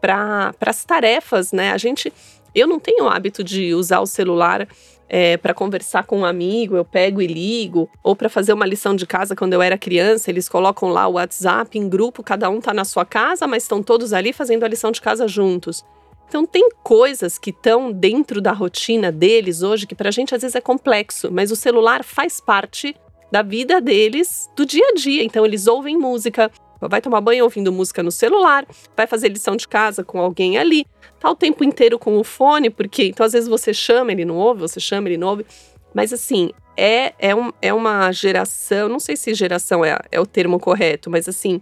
[0.00, 1.70] para as tarefas, né?
[1.70, 2.12] A gente,
[2.54, 4.66] eu não tenho o hábito de usar o celular
[5.12, 8.94] é, para conversar com um amigo, eu pego e ligo, ou para fazer uma lição
[8.94, 12.58] de casa quando eu era criança, eles colocam lá o WhatsApp em grupo, cada um
[12.58, 15.84] está na sua casa, mas estão todos ali fazendo a lição de casa juntos.
[16.28, 20.42] Então tem coisas que estão dentro da rotina deles hoje que para a gente às
[20.42, 22.94] vezes é complexo, mas o celular faz parte
[23.32, 25.24] da vida deles do dia a dia.
[25.24, 26.48] Então eles ouvem música,
[26.80, 28.64] vai tomar banho ouvindo música no celular,
[28.96, 30.86] vai fazer lição de casa com alguém ali,
[31.20, 34.36] tá o tempo inteiro com o fone, porque então às vezes você chama, ele não
[34.36, 35.46] ouve, você chama, ele não ouve.
[35.94, 40.26] Mas assim, é, é, um, é uma geração, não sei se geração é, é o
[40.26, 41.60] termo correto, mas assim,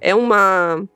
[0.00, 0.86] é uma,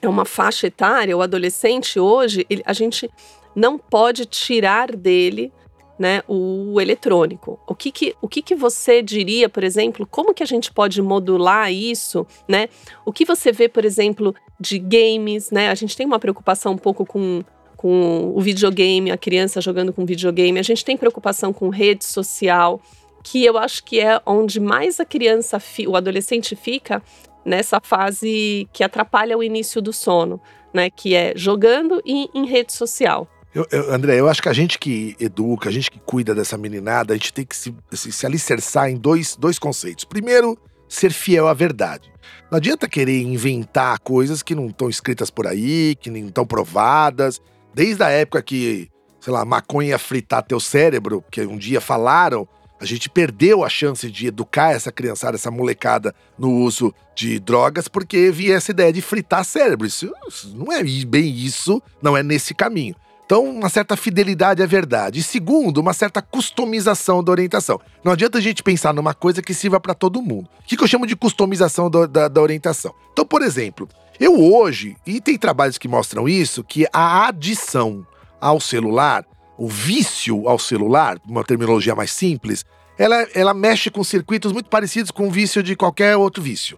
[0.00, 3.10] é uma faixa etária, o adolescente hoje, ele, a gente
[3.54, 5.52] não pode tirar dele
[6.00, 7.60] né, o eletrônico.
[7.66, 11.02] O que que, o que que você diria, por exemplo, como que a gente pode
[11.02, 12.70] modular isso, né?
[13.04, 15.68] O que você vê, por exemplo, de games, né?
[15.68, 17.44] A gente tem uma preocupação um pouco com
[17.76, 20.58] com o videogame, a criança jogando com videogame.
[20.58, 22.78] A gente tem preocupação com rede social,
[23.22, 25.56] que eu acho que é onde mais a criança,
[25.88, 27.02] o adolescente fica
[27.42, 30.38] nessa fase que atrapalha o início do sono,
[30.74, 30.90] né?
[30.90, 33.26] Que é jogando e em rede social.
[33.54, 36.56] Eu, eu, André, eu acho que a gente que educa, a gente que cuida dessa
[36.56, 40.04] meninada, a gente tem que se, se, se alicerçar em dois, dois conceitos.
[40.04, 40.56] Primeiro,
[40.88, 42.12] ser fiel à verdade.
[42.50, 47.40] Não adianta querer inventar coisas que não estão escritas por aí, que nem estão provadas.
[47.74, 48.88] Desde a época que,
[49.20, 52.46] sei lá, maconha fritar teu cérebro, que um dia falaram,
[52.80, 57.88] a gente perdeu a chance de educar essa criançada, essa molecada no uso de drogas,
[57.88, 59.86] porque via essa ideia de fritar cérebro.
[59.86, 62.94] Isso, isso não é bem isso, não é nesse caminho.
[63.30, 65.20] Então, uma certa fidelidade à verdade.
[65.20, 67.80] E segundo, uma certa customização da orientação.
[68.02, 70.48] Não adianta a gente pensar numa coisa que sirva para todo mundo.
[70.58, 72.92] O que, eu chamo de customização do, da, da orientação?
[73.12, 73.88] Então, por exemplo,
[74.18, 78.04] eu hoje, e tem trabalhos que mostram isso, que a adição
[78.40, 79.24] ao celular,
[79.56, 82.64] o vício ao celular, uma terminologia mais simples,
[82.98, 86.76] ela, ela mexe com circuitos muito parecidos com o vício de qualquer outro vício.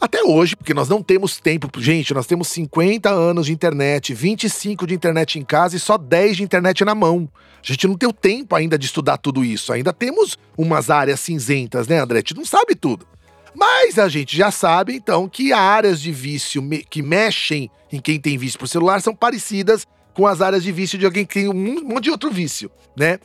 [0.00, 1.68] Até hoje, porque nós não temos tempo.
[1.80, 6.36] Gente, nós temos 50 anos de internet, 25 de internet em casa e só 10
[6.36, 7.28] de internet na mão.
[7.60, 9.72] A gente não tem o tempo ainda de estudar tudo isso.
[9.72, 12.18] Ainda temos umas áreas cinzentas, né, André?
[12.18, 13.06] A gente não sabe tudo.
[13.52, 18.20] Mas a gente já sabe, então, que áreas de vício me que mexem em quem
[18.20, 19.84] tem vício por celular são parecidas
[20.14, 23.18] com as áreas de vício de alguém que tem um monte de outro vício, né?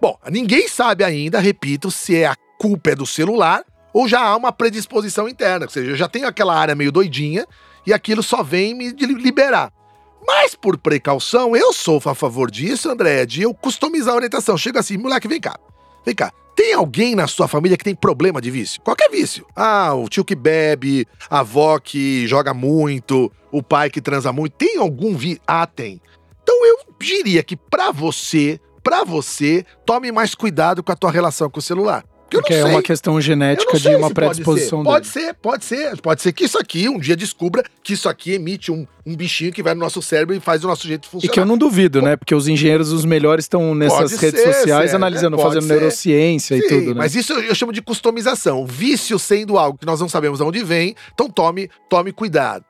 [0.00, 3.64] Bom, ninguém sabe ainda, repito, se é a culpa é do celular
[3.96, 7.46] ou já há uma predisposição interna, ou seja, eu já tenho aquela área meio doidinha
[7.86, 9.72] e aquilo só vem me liberar.
[10.26, 14.58] Mas por precaução, eu sou a favor disso, André, de eu customizar a orientação.
[14.58, 15.58] Chega assim, moleque, vem cá.
[16.04, 16.30] Vem cá.
[16.54, 18.82] Tem alguém na sua família que tem problema de vício?
[18.82, 19.46] Qualquer vício.
[19.56, 24.52] Ah, o tio que bebe, a avó que joga muito, o pai que transa muito.
[24.58, 25.40] Tem algum vício?
[25.46, 26.02] Ah, tem.
[26.42, 31.48] Então eu diria que para você, para você, tome mais cuidado com a tua relação
[31.48, 32.04] com o celular.
[32.30, 35.34] Porque, é uma questão genética de uma predisposição pode ser.
[35.34, 36.00] Pode ser, pode ser.
[36.00, 39.52] Pode ser que isso aqui um dia descubra que isso aqui emite um, um bichinho
[39.52, 41.30] que vai no nosso cérebro e faz o nosso jeito funcionar.
[41.30, 42.16] E que eu não duvido, né?
[42.16, 45.74] Porque os engenheiros, os melhores, estão nessas pode redes ser, sociais analisando, é, fazendo ser.
[45.74, 46.94] neurociência Sim, e tudo, né?
[46.98, 48.66] Mas isso eu chamo de customização.
[48.66, 52.64] Vício sendo algo que nós não sabemos de onde vem, então tome, tome cuidado.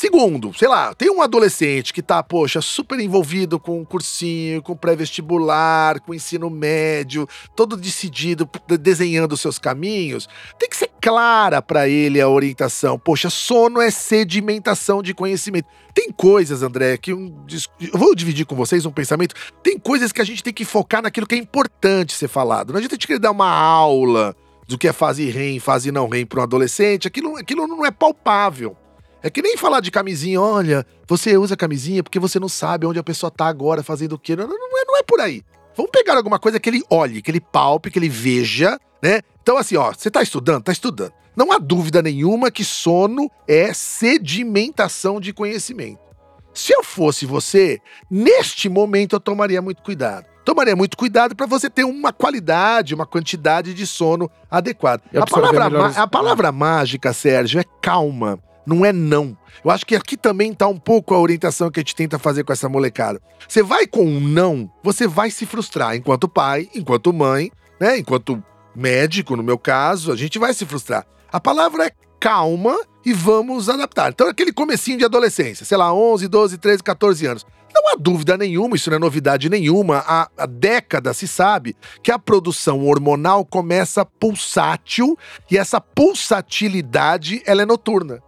[0.00, 4.76] Segundo, sei lá, tem um adolescente que tá, poxa, super envolvido com um cursinho, com
[4.76, 8.48] pré-vestibular, com ensino médio, todo decidido,
[8.80, 10.28] desenhando seus caminhos.
[10.56, 12.96] Tem que ser clara para ele a orientação.
[12.96, 15.66] Poxa, sono é sedimentação de conhecimento.
[15.92, 17.34] Tem coisas, André, que eu
[17.92, 19.34] vou dividir com vocês um pensamento.
[19.64, 22.70] Tem coisas que a gente tem que focar naquilo que é importante ser falado.
[22.70, 24.36] Não adianta a gente querer dar uma aula
[24.68, 27.08] do que é fase REM, fase não REM para um adolescente.
[27.08, 28.76] Aquilo, aquilo não é palpável.
[29.22, 32.98] É que nem falar de camisinha, olha, você usa camisinha porque você não sabe onde
[32.98, 34.36] a pessoa tá agora fazendo o quê.
[34.36, 35.42] Não, não, é, não é por aí.
[35.76, 39.20] Vamos pegar alguma coisa que ele olhe, que ele palpe, que ele veja, né?
[39.42, 40.64] Então, assim, ó, você tá estudando?
[40.64, 41.12] Tá estudando.
[41.36, 46.00] Não há dúvida nenhuma que sono é sedimentação de conhecimento.
[46.52, 50.26] Se eu fosse você, neste momento eu tomaria muito cuidado.
[50.44, 55.02] Tomaria muito cuidado para você ter uma qualidade, uma quantidade de sono adequada.
[55.14, 59.36] A palavra, a palavra mágica, Sérgio, é calma não é não.
[59.64, 62.44] Eu acho que aqui também tá um pouco a orientação que a gente tenta fazer
[62.44, 63.20] com essa molecada.
[63.48, 67.50] Você vai com um não, você vai se frustrar enquanto pai, enquanto mãe,
[67.80, 67.98] né?
[67.98, 68.42] Enquanto
[68.76, 71.06] médico, no meu caso, a gente vai se frustrar.
[71.32, 74.10] A palavra é calma e vamos adaptar.
[74.10, 77.46] Então, aquele comecinho de adolescência, sei lá, 11, 12, 13, 14 anos.
[77.74, 79.98] Não há dúvida nenhuma, isso não é novidade nenhuma.
[80.06, 85.16] Há, há décadas se sabe que a produção hormonal começa pulsátil
[85.50, 88.22] e essa pulsatilidade ela é noturna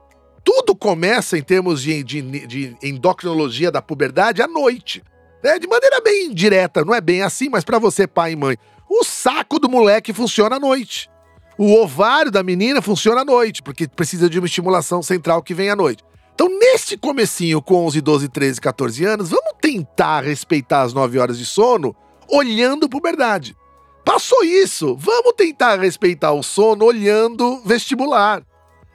[0.44, 5.02] tudo começa em termos de, de, de endocrinologia da puberdade à noite.
[5.42, 5.58] Né?
[5.58, 8.56] De maneira bem direta, não é bem assim, mas para você, pai e mãe.
[8.88, 11.08] O saco do moleque funciona à noite.
[11.56, 15.70] O ovário da menina funciona à noite, porque precisa de uma estimulação central que vem
[15.70, 16.02] à noite.
[16.34, 21.38] Então, neste comecinho com 11, 12, 13, 14 anos, vamos tentar respeitar as 9 horas
[21.38, 21.94] de sono
[22.28, 23.54] olhando puberdade.
[24.04, 28.42] Passou isso, vamos tentar respeitar o sono olhando vestibular.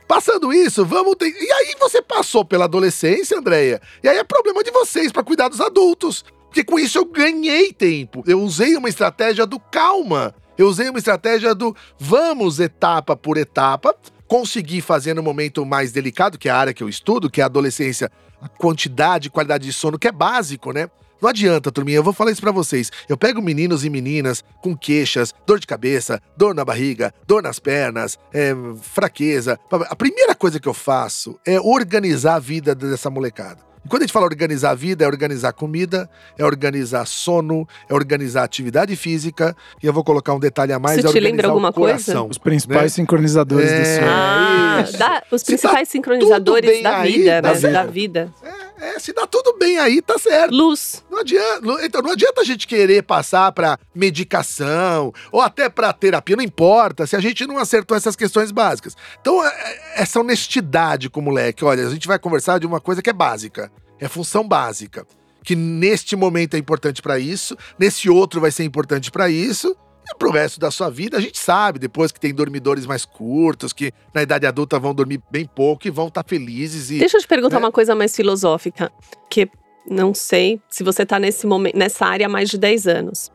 [0.07, 1.15] Passando isso, vamos.
[1.21, 3.81] E aí você passou pela adolescência, Andréia.
[4.03, 6.23] E aí é problema de vocês para cuidar dos adultos.
[6.45, 8.23] Porque com isso eu ganhei tempo.
[8.27, 10.33] Eu usei uma estratégia do calma.
[10.57, 13.95] Eu usei uma estratégia do vamos etapa por etapa.
[14.27, 17.43] Consegui fazer no momento mais delicado, que é a área que eu estudo, que é
[17.43, 20.89] a adolescência, a quantidade e qualidade de sono, que é básico, né?
[21.25, 22.91] Não adianta, turminha, eu vou falar isso para vocês.
[23.09, 27.57] Eu pego meninos e meninas com queixas, dor de cabeça, dor na barriga, dor nas
[27.57, 29.59] pernas, é, fraqueza.
[29.71, 33.57] A primeira coisa que eu faço é organizar a vida dessa molecada.
[33.83, 36.07] E quando a gente fala organizar a vida, é organizar comida,
[36.37, 39.57] é organizar sono, é organizar atividade física.
[39.81, 42.21] E eu vou colocar um detalhe a mais: Isso é te lembra alguma coisa?
[42.21, 42.89] Os principais né?
[42.89, 44.07] sincronizadores é, do sono.
[44.11, 47.71] Ah, dá, os principais tá sincronizadores da vida, né?
[47.71, 48.31] Da vida.
[48.43, 48.64] É.
[48.77, 50.53] É, se dá tudo bem aí, tá certo.
[50.53, 51.03] Luz.
[51.09, 56.35] Não adianta, então não adianta a gente querer passar para medicação ou até para terapia,
[56.35, 58.95] não importa, se a gente não acertou essas questões básicas.
[59.21, 62.81] Então, é, é, essa honestidade com o moleque, olha, a gente vai conversar de uma
[62.81, 65.05] coisa que é básica, é função básica,
[65.43, 69.75] que neste momento é importante para isso, nesse outro vai ser importante para isso,
[70.17, 73.91] pro resto da sua vida, a gente sabe, depois que tem dormidores mais curtos, que
[74.13, 76.91] na idade adulta vão dormir bem pouco e vão estar tá felizes.
[76.91, 77.65] E, Deixa eu te perguntar né?
[77.65, 78.91] uma coisa mais filosófica,
[79.29, 79.49] que
[79.89, 83.31] não sei se você tá nesse momento, nessa área há mais de 10 anos.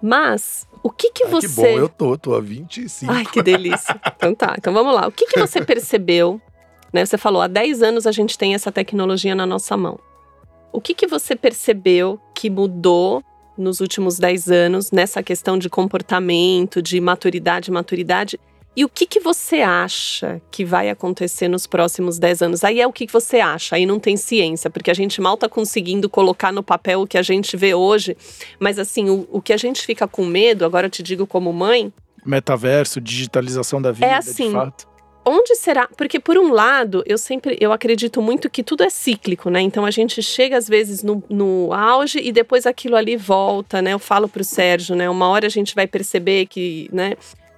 [0.00, 1.48] Mas o que que Ai, você.
[1.48, 3.12] Que bom, eu tô, tô há 25.
[3.12, 4.00] Ai, que delícia.
[4.16, 5.06] então tá, então vamos lá.
[5.06, 6.40] O que que você percebeu?
[6.92, 7.06] Né?
[7.06, 9.98] Você falou, há 10 anos a gente tem essa tecnologia na nossa mão.
[10.72, 13.22] O que que você percebeu que mudou
[13.56, 18.38] nos últimos 10 anos nessa questão de comportamento, de maturidade, maturidade.
[18.74, 22.64] E o que, que você acha que vai acontecer nos próximos 10 anos?
[22.64, 25.34] Aí é o que, que você acha, aí não tem ciência, porque a gente mal
[25.34, 28.16] está conseguindo colocar no papel o que a gente vê hoje.
[28.58, 31.52] Mas assim, o, o que a gente fica com medo, agora eu te digo como
[31.52, 31.92] mãe.
[32.24, 34.91] Metaverso, digitalização da vida, é assim, de fato
[35.24, 35.88] onde será?
[35.96, 39.60] Porque por um lado, eu sempre eu acredito muito que tudo é cíclico, né?
[39.60, 43.92] Então a gente chega às vezes no, no auge e depois aquilo ali volta, né?
[43.92, 45.08] Eu falo para o Sérgio, né?
[45.08, 47.14] Uma hora a gente vai perceber que, né?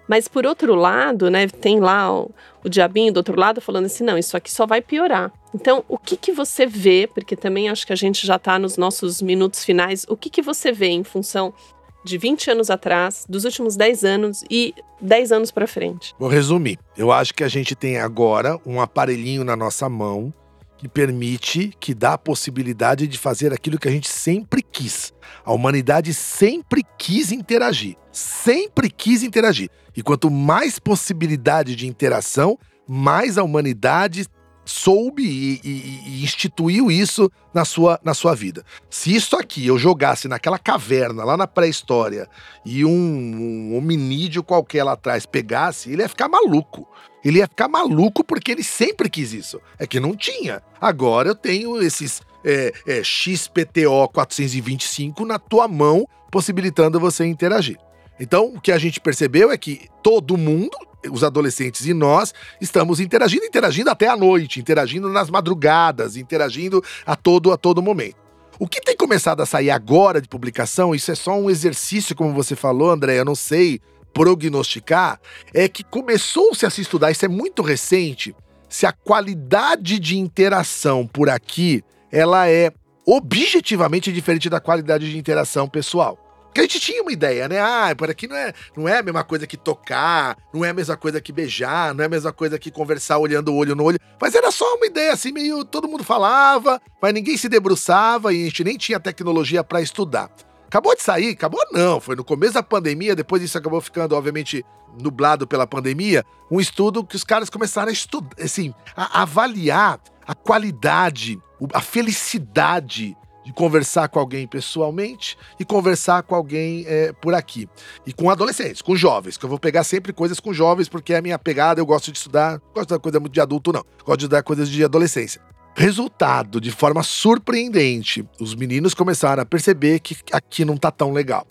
[0.06, 1.46] Mas por outro lado, né?
[1.46, 2.30] Tem lá o,
[2.62, 5.32] o diabinho do outro lado falando assim, não, isso aqui só vai piorar.
[5.54, 7.08] Então, o que que você vê?
[7.12, 10.04] Porque também acho que a gente já está nos nossos minutos finais.
[10.08, 11.54] O que que você vê em função
[12.04, 16.14] de 20 anos atrás, dos últimos 10 anos e 10 anos para frente?
[16.18, 16.78] Vou resumir.
[16.96, 20.32] Eu acho que a gente tem agora um aparelhinho na nossa mão
[20.76, 25.14] que permite, que dá a possibilidade de fazer aquilo que a gente sempre quis.
[25.44, 29.70] A humanidade sempre quis interagir, sempre quis interagir.
[29.96, 34.26] E quanto mais possibilidade de interação, mais a humanidade
[34.64, 38.64] soube e, e, e, instituiu isso na sua, na sua vida.
[38.88, 42.28] Se isso aqui eu jogasse naquela caverna, lá na pré-história,
[42.64, 46.88] e um, um hominídeo qualquer lá atrás pegasse, ele ia ficar maluco.
[47.24, 49.60] Ele ia ficar maluco porque ele sempre quis isso.
[49.78, 50.62] É que não tinha.
[50.80, 57.78] Agora eu tenho esses é, é, XPTO 425 na tua mão, possibilitando você interagir.
[58.20, 60.76] Então, o que a gente percebeu é que todo mundo
[61.10, 67.16] os adolescentes e nós estamos interagindo, interagindo até a noite, interagindo nas madrugadas, interagindo a
[67.16, 68.16] todo a todo momento.
[68.58, 72.32] O que tem começado a sair agora de publicação, isso é só um exercício, como
[72.32, 73.80] você falou, André, eu não sei
[74.12, 75.20] prognosticar,
[75.52, 78.34] é que começou-se a se estudar, isso é muito recente,
[78.68, 82.72] se a qualidade de interação por aqui, ela é
[83.06, 86.18] objetivamente diferente da qualidade de interação pessoal.
[86.54, 87.58] Porque a gente tinha uma ideia, né?
[87.58, 90.72] Ah, por aqui não é, não é a mesma coisa que tocar, não é a
[90.72, 93.82] mesma coisa que beijar, não é a mesma coisa que conversar olhando o olho no
[93.82, 93.98] olho.
[94.20, 95.64] Mas era só uma ideia, assim, meio.
[95.64, 100.30] Todo mundo falava, mas ninguém se debruçava e a gente nem tinha tecnologia para estudar.
[100.68, 101.30] Acabou de sair?
[101.30, 101.98] Acabou não.
[101.98, 104.64] Foi no começo da pandemia, depois isso acabou ficando, obviamente,
[105.02, 106.24] nublado pela pandemia.
[106.48, 111.36] Um estudo que os caras começaram a estudar, assim, a avaliar a qualidade,
[111.72, 117.68] a felicidade de conversar com alguém pessoalmente e conversar com alguém é, por aqui.
[118.06, 121.18] E com adolescentes, com jovens, que eu vou pegar sempre coisas com jovens, porque é
[121.18, 123.84] a minha pegada, eu gosto de estudar, gosto da coisa muito de adulto, não.
[124.04, 125.40] Gosto de estudar coisas de adolescência.
[125.76, 131.46] Resultado, de forma surpreendente, os meninos começaram a perceber que aqui não tá tão legal.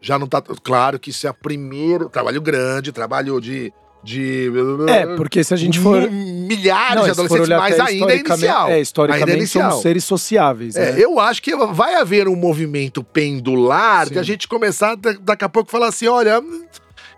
[0.00, 0.40] Já não tá.
[0.40, 3.72] Claro que isso é o primeiro trabalho grande, trabalho de
[4.04, 4.50] de.
[4.88, 6.08] É, porque se a gente for.
[6.10, 8.68] Milhares Não, de adolescentes, mas ainda é inicial.
[8.68, 9.70] É, historicamente Ainda é inicial.
[9.70, 10.76] somos seres sociáveis.
[10.76, 11.02] É, né?
[11.02, 14.20] eu acho que vai haver um movimento pendular de Sim.
[14.20, 16.42] a gente começar da- daqui a pouco falar assim: olha,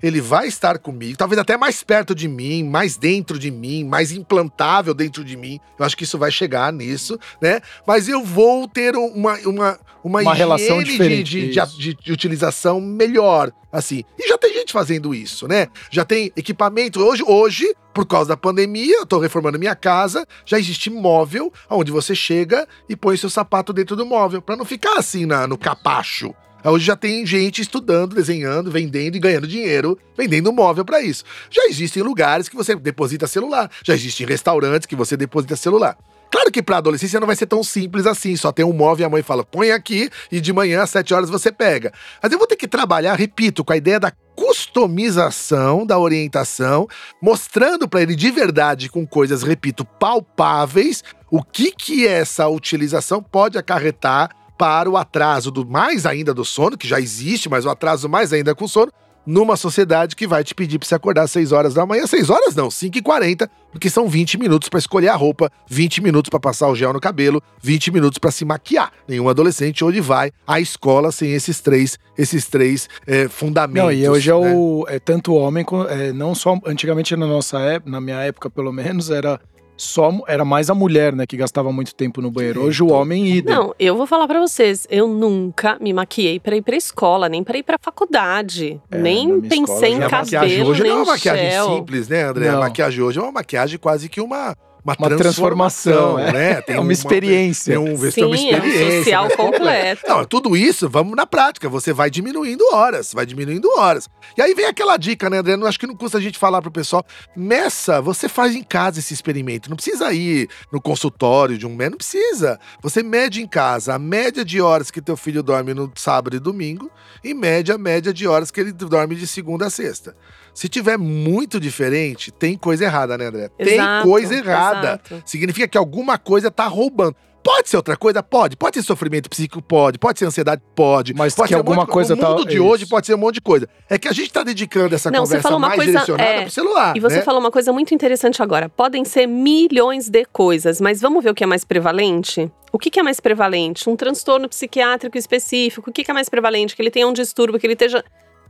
[0.02, 4.12] ele vai estar comigo, talvez até mais perto de mim, mais dentro de mim, mais
[4.12, 5.58] implantável dentro de mim.
[5.78, 7.60] Eu acho que isso vai chegar nisso, né?
[7.86, 12.80] Mas eu vou ter uma, uma, uma, Uma relação diferente, de, de, de- de utilização
[12.80, 14.02] melhor, assim.
[14.18, 15.68] E já tem gente fazendo isso, né?
[15.90, 17.00] Já tem equipamento.
[17.02, 21.90] Hoje, hoje por causa da pandemia, eu tô reformando minha casa, já existe móvel onde
[21.90, 25.56] você chega e põe seu sapato dentro do móvel, pra não ficar assim na, no
[25.56, 26.34] capacho.
[26.68, 31.22] Hoje já tem gente estudando, desenhando, vendendo e ganhando dinheiro, vendendo móvel pra isso.
[31.48, 35.96] Já existem lugares que você deposita celular, já existem restaurantes que você deposita celular.
[36.30, 39.06] Claro que pra adolescência não vai ser tão simples assim, só tem um móvel e
[39.06, 41.92] a mãe fala, põe aqui e de manhã às 7 horas você pega.
[42.20, 46.86] Mas eu vou ter que trabalhar, repito, com a ideia da customização da orientação,
[47.22, 53.56] mostrando pra ele de verdade com coisas, repito, palpáveis, o que que essa utilização pode
[53.56, 58.08] acarretar para o atraso do mais ainda do sono, que já existe, mas o atraso
[58.08, 58.90] mais ainda com sono,
[59.26, 62.06] numa sociedade que vai te pedir para você acordar às 6 horas da manhã.
[62.06, 66.00] 6 horas não, 5 e 40, porque são 20 minutos para escolher a roupa, 20
[66.00, 68.92] minutos para passar o gel no cabelo, 20 minutos para se maquiar.
[69.08, 73.82] Nenhum adolescente hoje vai à escola sem esses três, esses três é, fundamentos.
[73.82, 74.54] Não, e hoje é né?
[74.54, 74.86] o.
[74.88, 76.56] É tanto homem, é, não só.
[76.64, 79.40] Antigamente, na nossa época, na minha época, pelo menos, era
[79.76, 80.10] só.
[80.26, 82.62] Era mais a mulher, né, que gastava muito tempo no banheiro.
[82.62, 83.54] Hoje o homem idem.
[83.54, 87.42] Não, eu vou falar pra vocês, eu nunca me maquiei pra ir pra escola, nem
[87.44, 90.98] pra ir pra faculdade, É, nem pensei escola em a maquiagem cabelo, hoje nem não
[90.98, 91.68] é uma maquiagem gel.
[91.76, 92.48] simples, né, André?
[92.48, 92.60] A Não.
[92.60, 94.56] maquiagem hoje é uma maquiagem quase que uma.
[94.86, 96.32] Uma, Uma transformação, é.
[96.32, 96.62] né?
[96.62, 97.74] Tem É uma experiência.
[97.74, 98.98] Tem um, Sim, tem uma é um experiência.
[98.98, 99.58] social mais completa.
[99.58, 100.02] completo.
[100.08, 101.68] Não, tudo isso, vamos na prática.
[101.68, 104.08] Você vai diminuindo horas, vai diminuindo horas.
[104.38, 105.56] E aí vem aquela dica, né, André?
[105.56, 107.04] Não acho que não custa a gente falar pro pessoal.
[107.34, 109.68] Meça, você faz em casa esse experimento.
[109.68, 112.60] Não precisa ir no consultório de um médico, não precisa.
[112.80, 116.38] Você mede em casa a média de horas que teu filho dorme no sábado e
[116.38, 116.88] domingo
[117.24, 120.14] e mede a média de horas que ele dorme de segunda a sexta.
[120.56, 123.50] Se tiver muito diferente, tem coisa errada, né, André?
[123.58, 125.00] tem Exato, coisa errada.
[125.06, 125.22] exato.
[125.26, 127.14] Significa que alguma coisa tá roubando.
[127.44, 128.22] Pode ser outra coisa?
[128.22, 128.56] Pode.
[128.56, 129.60] Pode ser sofrimento psíquico?
[129.62, 129.98] Pode.
[129.98, 130.62] Pode ser ansiedade?
[130.74, 131.12] Pode.
[131.14, 132.64] Mas pode que ser um alguma monte de coisa O tá- mundo de isso.
[132.64, 133.68] hoje pode ser um monte de coisa.
[133.88, 136.96] É que a gente tá dedicando essa Não, conversa mais coisa- direcionada é, pro celular.
[136.96, 137.22] E você né?
[137.22, 138.68] falou uma coisa muito interessante agora.
[138.70, 142.50] Podem ser milhões de coisas, mas vamos ver o que é mais prevalente?
[142.72, 143.88] O que, que é mais prevalente?
[143.88, 145.90] Um transtorno psiquiátrico específico?
[145.90, 146.74] O que, que é mais prevalente?
[146.74, 148.02] Que ele tenha um distúrbio, que ele esteja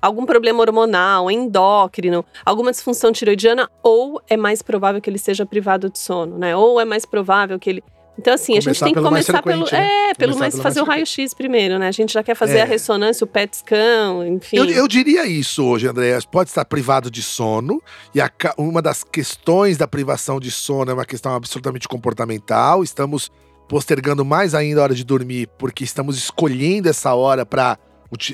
[0.06, 5.90] algum problema hormonal, endócrino, alguma disfunção tiroidiana, ou é mais provável que ele seja privado
[5.90, 6.56] de sono, né?
[6.56, 7.84] Ou é mais provável que ele.
[8.18, 9.64] Então, assim, a gente Começar tem que começar pelo.
[9.70, 10.08] né?
[10.10, 11.88] É, pelo Começar mais pelo fazer mais o raio-x primeiro, né?
[11.88, 12.62] A gente já quer fazer É.
[12.62, 14.56] a ressonância, o PET scan, enfim.
[14.56, 16.18] Eu, eu diria isso hoje, André.
[16.32, 17.82] Pode estar privado de sono,
[18.14, 22.82] e a uma das questões da privação de sono é uma questão absolutamente comportamental.
[22.82, 23.30] Estamos
[23.68, 27.76] postergando mais ainda a hora de dormir, porque estamos escolhendo essa hora para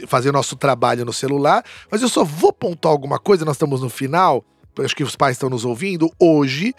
[0.07, 1.64] fazer nosso trabalho no celular.
[1.91, 4.45] Mas eu só vou pontuar alguma coisa, nós estamos no final.
[4.79, 6.11] Acho que os pais estão nos ouvindo.
[6.18, 6.75] Hoje,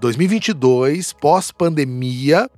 [0.00, 2.50] 2022, pós-pandemia,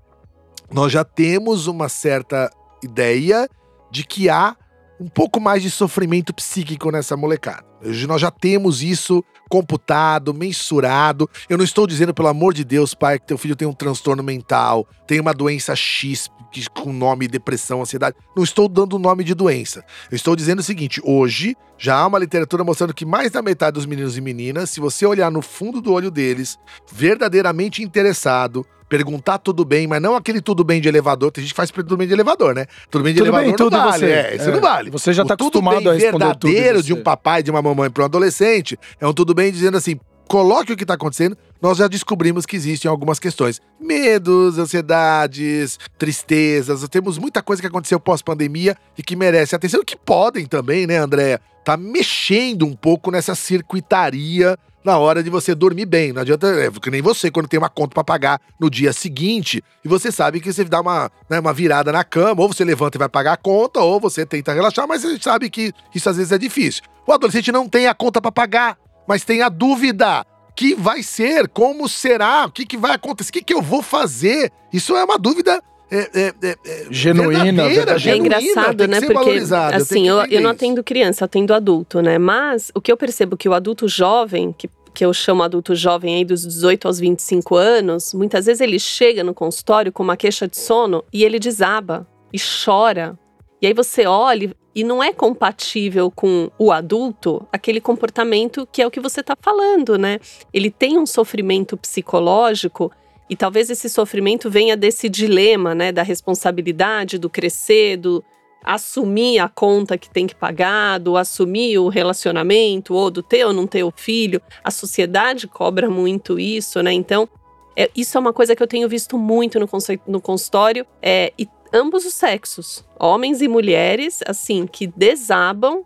[0.71, 2.51] nós já temos uma certa
[2.83, 3.49] ideia
[3.91, 4.57] de que há
[5.01, 7.67] um pouco mais de sofrimento psíquico nessa molecada.
[7.85, 11.31] Hoje nós já temos isso computado, mensurado.
[11.49, 14.23] Eu não estou dizendo, pelo amor de Deus, pai, que teu filho tem um transtorno
[14.23, 18.17] mental, tem uma doença X que, com nome depressão, ansiedade.
[18.37, 19.85] Não estou dando nome de doença.
[20.11, 23.75] Eu estou dizendo o seguinte: hoje já há uma literatura mostrando que mais da metade
[23.75, 26.59] dos meninos e meninas, se você olhar no fundo do olho deles,
[26.93, 31.31] verdadeiramente interessado, perguntar tudo bem, mas não aquele tudo bem de elevador.
[31.31, 32.67] Tem gente que faz tudo bem de elevador, né?
[32.91, 33.99] Tudo bem de Tudo bem, elevador tudo não vale.
[34.07, 34.13] você.
[34.13, 34.53] É, isso É.
[34.53, 34.91] não vale.
[34.91, 37.51] Você já tá tudo acostumado bem a responder tudo de verdadeiro de um papai de
[37.51, 40.95] uma mamãe para um adolescente é um tudo bem dizendo assim: coloque o que tá
[40.95, 41.37] acontecendo.
[41.61, 46.87] Nós já descobrimos que existem algumas questões: medos, ansiedades, tristezas.
[46.89, 51.41] Temos muita coisa que aconteceu pós-pandemia e que merece atenção, que podem também, né, Andréa?
[51.65, 56.13] Tá mexendo um pouco nessa circuitaria na hora de você dormir bem.
[56.13, 59.63] Não adianta, é que nem você, quando tem uma conta pra pagar no dia seguinte,
[59.85, 62.97] e você sabe que você dá uma, né, uma virada na cama, ou você levanta
[62.97, 66.09] e vai pagar a conta, ou você tenta relaxar, mas a gente sabe que isso
[66.09, 66.85] às vezes é difícil.
[67.07, 68.79] O adolescente não tem a conta pra pagar,
[69.09, 70.25] mas tem a dúvida.
[70.55, 71.49] Que vai ser?
[71.49, 72.47] Como será?
[72.47, 73.31] O que, que vai acontecer?
[73.31, 74.53] O que, que eu vou fazer?
[74.73, 77.93] Isso é uma dúvida é, é, é, é Genuína, verdadeira, verdadeira.
[77.93, 79.01] É genuína, engraçado, tem que né?
[79.01, 82.19] ser Porque, assim, eu, eu não atendo criança, eu atendo adulto, né?
[82.19, 86.17] Mas o que eu percebo que o adulto jovem, que, que eu chamo adulto jovem
[86.17, 90.47] aí dos 18 aos 25 anos, muitas vezes ele chega no consultório com uma queixa
[90.47, 93.19] de sono e ele desaba e chora.
[93.63, 98.87] E aí você olha e não é compatível com o adulto aquele comportamento que é
[98.87, 100.21] o que você está falando, né?
[100.55, 102.93] Ele tem um sofrimento psicológico
[103.29, 108.23] e talvez esse sofrimento venha desse dilema, né, da responsabilidade, do crescer, do
[108.65, 113.53] assumir a conta que tem que pagar, do assumir o relacionamento, ou do ter ou
[113.53, 114.41] não ter o filho.
[114.63, 116.93] A sociedade cobra muito isso, né?
[116.93, 117.29] Então,
[117.77, 119.69] é, isso é uma coisa que eu tenho visto muito no,
[120.07, 125.85] no consultório, é, e ambos os sexos, homens e mulheres, assim, que desabam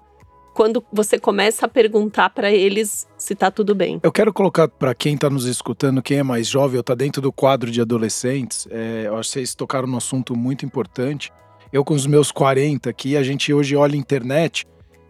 [0.53, 4.01] quando você começa a perguntar para eles se tá tudo bem.
[4.03, 7.23] Eu quero colocar para quem tá nos escutando, quem é mais jovem ou tá dentro
[7.23, 11.33] do quadro de adolescentes, é, eu acho que vocês tocaram num assunto muito importante.
[11.73, 14.67] Eu com os meus 40 aqui, a gente hoje olha a internet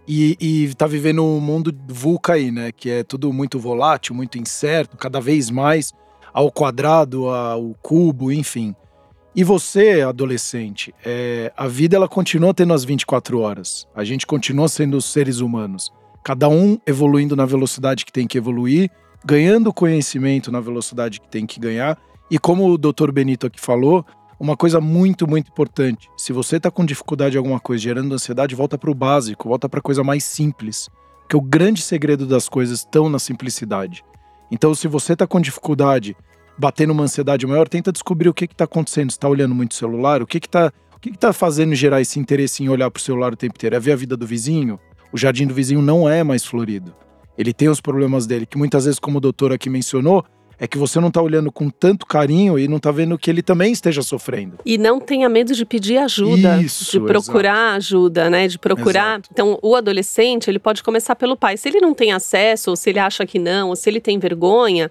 [0.07, 2.71] e, e tá vivendo um mundo VUCA aí, né?
[2.71, 5.93] Que é tudo muito volátil, muito incerto, cada vez mais
[6.33, 8.75] ao quadrado, ao cubo, enfim.
[9.35, 13.89] E você, adolescente, é, a vida ela continua tendo as 24 horas.
[13.95, 15.91] A gente continua sendo seres humanos.
[16.23, 18.91] Cada um evoluindo na velocidade que tem que evoluir,
[19.25, 21.99] ganhando conhecimento na velocidade que tem que ganhar.
[22.31, 23.11] E como o Dr.
[23.11, 24.05] Benito aqui falou,
[24.39, 26.11] uma coisa muito, muito importante.
[26.15, 29.67] Se você está com dificuldade em alguma coisa, gerando ansiedade, volta para o básico, volta
[29.67, 30.91] para a coisa mais simples.
[31.23, 34.05] Porque o grande segredo das coisas estão na simplicidade.
[34.51, 36.15] Então, se você está com dificuldade
[36.59, 39.11] bater numa ansiedade maior, tenta descobrir o que está acontecendo.
[39.11, 40.23] Você está olhando muito o celular?
[40.23, 43.33] O que está o que está fazendo gerar esse interesse em olhar para o celular
[43.33, 43.75] o tempo inteiro?
[43.75, 44.79] É ver a vida do vizinho?
[45.13, 46.95] O jardim do vizinho não é mais florido.
[47.37, 50.25] Ele tem os problemas dele, que muitas vezes, como o doutor aqui mencionou,
[50.63, 53.43] é que você não está olhando com tanto carinho e não está vendo que ele
[53.43, 54.59] também esteja sofrendo.
[54.65, 57.77] E não tenha medo de pedir ajuda, Isso, de procurar exato.
[57.79, 58.47] ajuda, né?
[58.47, 59.15] De procurar.
[59.15, 59.29] Exato.
[59.33, 61.57] Então, o adolescente, ele pode começar pelo pai.
[61.57, 64.21] Se ele não tem acesso, ou se ele acha que não, ou se ele tem
[64.21, 64.89] vergonha,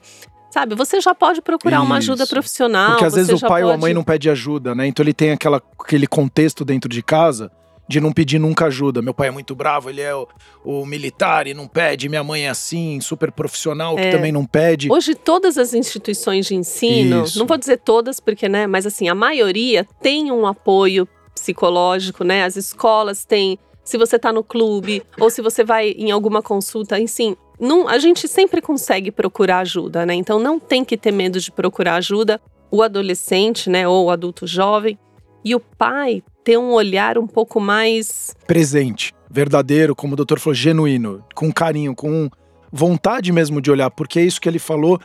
[0.52, 2.34] Sabe, você já pode procurar uma ajuda Isso.
[2.34, 2.92] profissional.
[2.92, 4.86] Porque às vezes o pai ou a pode- mãe não pede ajuda, né?
[4.86, 7.50] Então ele tem aquela, aquele contexto dentro de casa
[7.88, 9.02] de não pedir nunca ajuda.
[9.02, 10.26] Meu pai é muito bravo, ele é o,
[10.64, 12.08] o militar e não pede.
[12.08, 14.12] Minha mãe é assim, super profissional, que É.
[14.12, 14.90] também não pede.
[14.90, 17.38] Hoje, todas as instituições de ensino, Isso.
[17.40, 22.44] não vou dizer todas, porque, né, mas assim, a maioria tem um apoio psicológico, né?
[22.44, 23.58] As escolas têm.
[23.84, 28.00] Se você tá no clube, ou se você vai em alguma consulta, enfim, não, a
[28.00, 30.16] gente sempre consegue procurar ajuda, né?
[30.16, 32.42] Então não tem que ter medo de procurar ajuda.
[32.72, 34.98] O adolescente, né, ou o adulto jovem,
[35.44, 40.56] e o pai ter um olhar um pouco mais Presente, verdadeiro, como o doutor falou,
[40.56, 42.30] genuíno, com carinho, com
[42.72, 45.00] vontade mesmo de olhar, porque é isso que ele falou.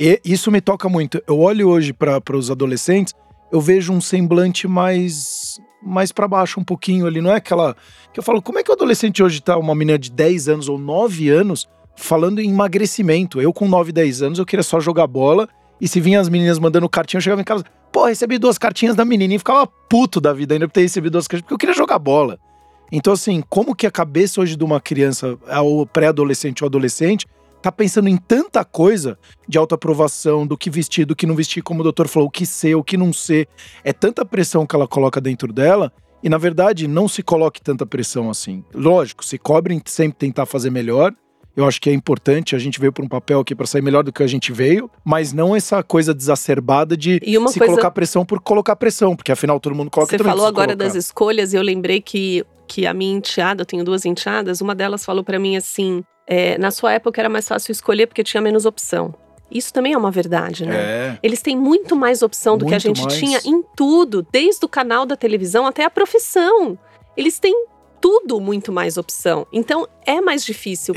[0.00, 1.22] E isso me toca muito.
[1.28, 3.14] Eu olho hoje para os adolescentes,
[3.52, 7.74] eu vejo um semblante mais mais para baixo um pouquinho ali, não é aquela
[8.12, 10.68] que eu falo, como é que o adolescente hoje tá uma menina de 10 anos
[10.68, 11.66] ou 9 anos
[12.00, 13.40] falando em emagrecimento?
[13.40, 15.48] Eu com 9, 10 anos eu queria só jogar bola
[15.80, 18.94] e se vinha as meninas mandando cartinha, eu chegava em casa, pô, recebi duas cartinhas
[18.94, 21.58] da menininha e ficava puto da vida ainda por ter recebido duas cartinhas, porque eu
[21.58, 22.38] queria jogar bola.
[22.92, 27.26] Então, assim, como que a cabeça hoje de uma criança, ou pré-adolescente ou adolescente,
[27.62, 31.80] tá pensando em tanta coisa de autoaprovação, do que vestir, do que não vestir, como
[31.80, 33.48] o doutor falou, o que ser, o que não ser.
[33.84, 35.92] É tanta pressão que ela coloca dentro dela,
[36.22, 38.64] e na verdade não se coloque tanta pressão assim.
[38.74, 41.14] Lógico, se cobrem sempre tentar fazer melhor.
[41.56, 44.02] Eu acho que é importante, a gente veio para um papel aqui para sair melhor
[44.04, 47.90] do que a gente veio, mas não essa coisa desacerbada de E se coisa- colocar
[47.90, 50.84] pressão por colocar pressão, porque afinal todo mundo coloca Você falou agora colocar.
[50.84, 54.74] das escolhas e eu lembrei que, que a minha enteada, eu tenho duas enteadas, uma
[54.74, 58.40] delas falou pra mim assim: é, na sua época era mais fácil escolher porque tinha
[58.40, 59.12] menos opção.
[59.50, 60.76] Isso também é uma verdade, né?
[60.76, 61.18] É.
[61.24, 63.18] Eles têm muito mais opção do que a Muito gente mais.
[63.18, 66.78] tinha em tudo, desde o canal da televisão até a profissão.
[67.16, 67.52] Eles têm
[68.00, 69.46] tudo muito mais opção.
[69.52, 70.94] Então é mais difícil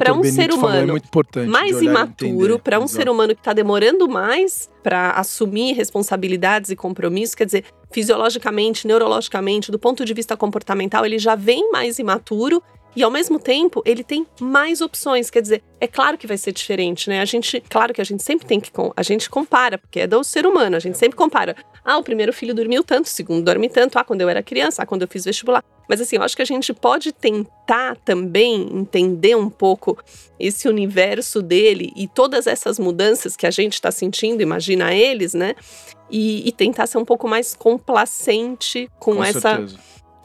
[0.00, 2.96] para um Benito ser é humano de mais imaturo para um Exato.
[2.96, 9.70] ser humano que está demorando mais para assumir responsabilidades e compromissos, quer dizer, fisiologicamente, neurologicamente,
[9.70, 12.62] do ponto de vista comportamental, ele já vem mais imaturo
[12.96, 16.52] e ao mesmo tempo ele tem mais opções, quer dizer, é claro que vai ser
[16.52, 17.20] diferente, né?
[17.20, 20.22] A gente, claro que a gente sempre tem que a gente compara, porque é do
[20.24, 21.54] ser humano, a gente sempre compara.
[21.84, 24.82] Ah, o primeiro filho dormiu tanto, o segundo dorme tanto, ah, quando eu era criança,
[24.82, 25.62] ah, quando eu fiz vestibular.
[25.88, 29.96] Mas assim, eu acho que a gente pode tentar também entender um pouco
[30.38, 35.54] esse universo dele e todas essas mudanças que a gente está sentindo, imagina eles, né?
[36.10, 39.40] E, e tentar ser um pouco mais complacente com, Com essa.
[39.40, 39.78] certeza.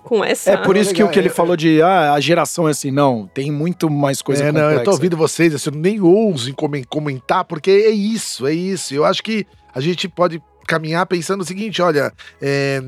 [0.03, 0.51] Com essa.
[0.51, 3.25] É por isso que o que ele falou de ah, a geração é assim, não,
[3.33, 6.53] tem muito mais coisa é, não, eu tô ouvindo vocês, assim, eu nem ouso
[6.89, 8.93] comentar, porque é isso, é isso.
[8.93, 12.81] Eu acho que a gente pode caminhar pensando o seguinte: olha, é,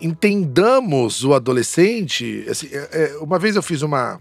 [0.00, 2.44] entendamos o adolescente.
[2.48, 4.18] assim, é, é, uma vez eu fiz uma,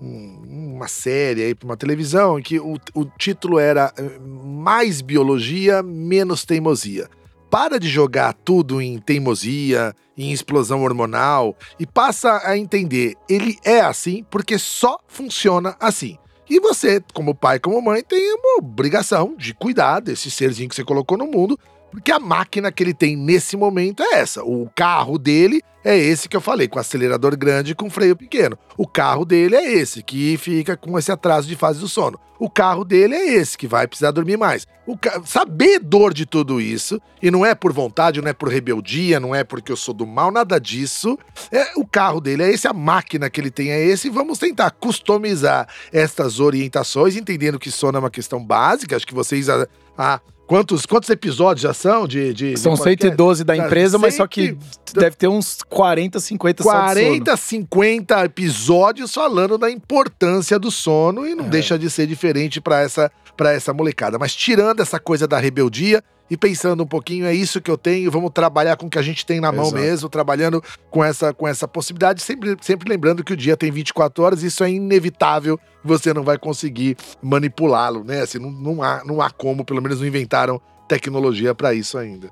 [0.00, 4.02] um- uma série aí para uma televisão em que o, o título era é,
[4.44, 7.08] Mais Biologia, Menos Teimosia.
[7.50, 13.80] para de jogar tudo em teimosia, em explosão hormonal e passa a entender, ele é
[13.80, 16.18] assim porque só funciona assim.
[16.48, 20.84] E você, como pai, como mãe, tem uma obrigação de cuidar desse serzinho que você
[20.84, 21.58] colocou no mundo,
[21.90, 24.44] porque a máquina que ele tem nesse momento é essa.
[24.44, 28.58] O carro dele é esse que eu falei, com acelerador grande e com freio pequeno.
[28.76, 32.18] O carro dele é esse, que fica com esse atraso de fase do sono.
[32.40, 34.66] O carro dele é esse, que vai precisar dormir mais.
[34.84, 35.22] O ca...
[35.24, 39.44] Sabedor de tudo isso, e não é por vontade, não é por rebeldia, não é
[39.44, 41.16] porque eu sou do mal, nada disso.
[41.52, 44.40] É, o carro dele é esse, a máquina que ele tem é esse, e vamos
[44.40, 48.96] tentar customizar estas orientações, entendendo que sono é uma questão básica.
[48.96, 49.48] Acho que vocês.
[49.48, 52.32] A, a Quantos, quantos episódios já são de.
[52.32, 54.56] de são de 112 da empresa, mas só que
[54.94, 61.44] deve ter uns 40, 50 40, 50 episódios falando da importância do sono e não
[61.44, 61.48] é.
[61.48, 63.12] deixa de ser diferente para essa,
[63.54, 64.18] essa molecada.
[64.18, 68.10] Mas tirando essa coisa da rebeldia, e pensando um pouquinho, é isso que eu tenho,
[68.10, 69.82] vamos trabalhar com o que a gente tem na mão Exato.
[69.82, 74.24] mesmo, trabalhando com essa, com essa possibilidade, sempre, sempre lembrando que o dia tem 24
[74.24, 78.22] horas, isso é inevitável, você não vai conseguir manipulá-lo, né?
[78.22, 82.28] Assim, não, não, há, não há como, pelo menos não inventaram tecnologia para isso ainda.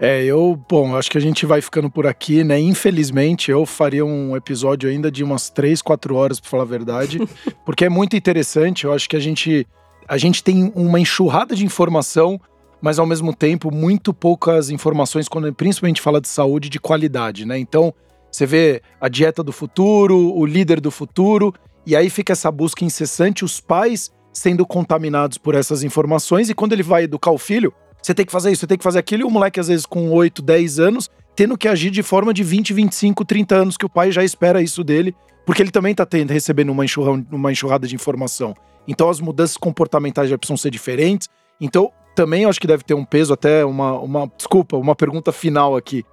[0.00, 2.58] É, eu, bom, acho que a gente vai ficando por aqui, né?
[2.58, 7.18] Infelizmente, eu faria um episódio ainda de umas 3, 4 horas, para falar a verdade,
[7.66, 8.84] porque é muito interessante.
[8.84, 9.66] Eu acho que a gente,
[10.08, 12.40] a gente tem uma enxurrada de informação
[12.80, 17.58] mas ao mesmo tempo muito poucas informações quando principalmente fala de saúde de qualidade, né?
[17.58, 17.92] Então,
[18.30, 21.52] você vê a dieta do futuro, o líder do futuro,
[21.84, 26.72] e aí fica essa busca incessante, os pais sendo contaminados por essas informações, e quando
[26.72, 27.72] ele vai educar o filho,
[28.02, 29.86] você tem que fazer isso, você tem que fazer aquilo, e o moleque, às vezes,
[29.86, 33.86] com 8, 10 anos, tendo que agir de forma de 20, 25, 30 anos, que
[33.86, 35.14] o pai já espera isso dele,
[35.46, 38.54] porque ele também está recebendo uma enxurrada, uma enxurrada de informação.
[38.86, 41.28] Então as mudanças comportamentais já precisam ser diferentes.
[41.60, 45.76] Então, também acho que deve ter um peso, até uma, uma desculpa, uma pergunta final
[45.76, 46.04] aqui.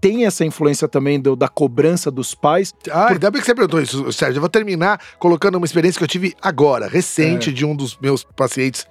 [0.00, 2.74] Tem essa influência também do, da cobrança dos pais?
[2.90, 3.12] Ah, por...
[3.12, 4.36] ainda bem que você perguntou isso, Sérgio.
[4.36, 7.52] Eu vou terminar colocando uma experiência que eu tive agora, recente, é.
[7.52, 8.86] de um dos meus pacientes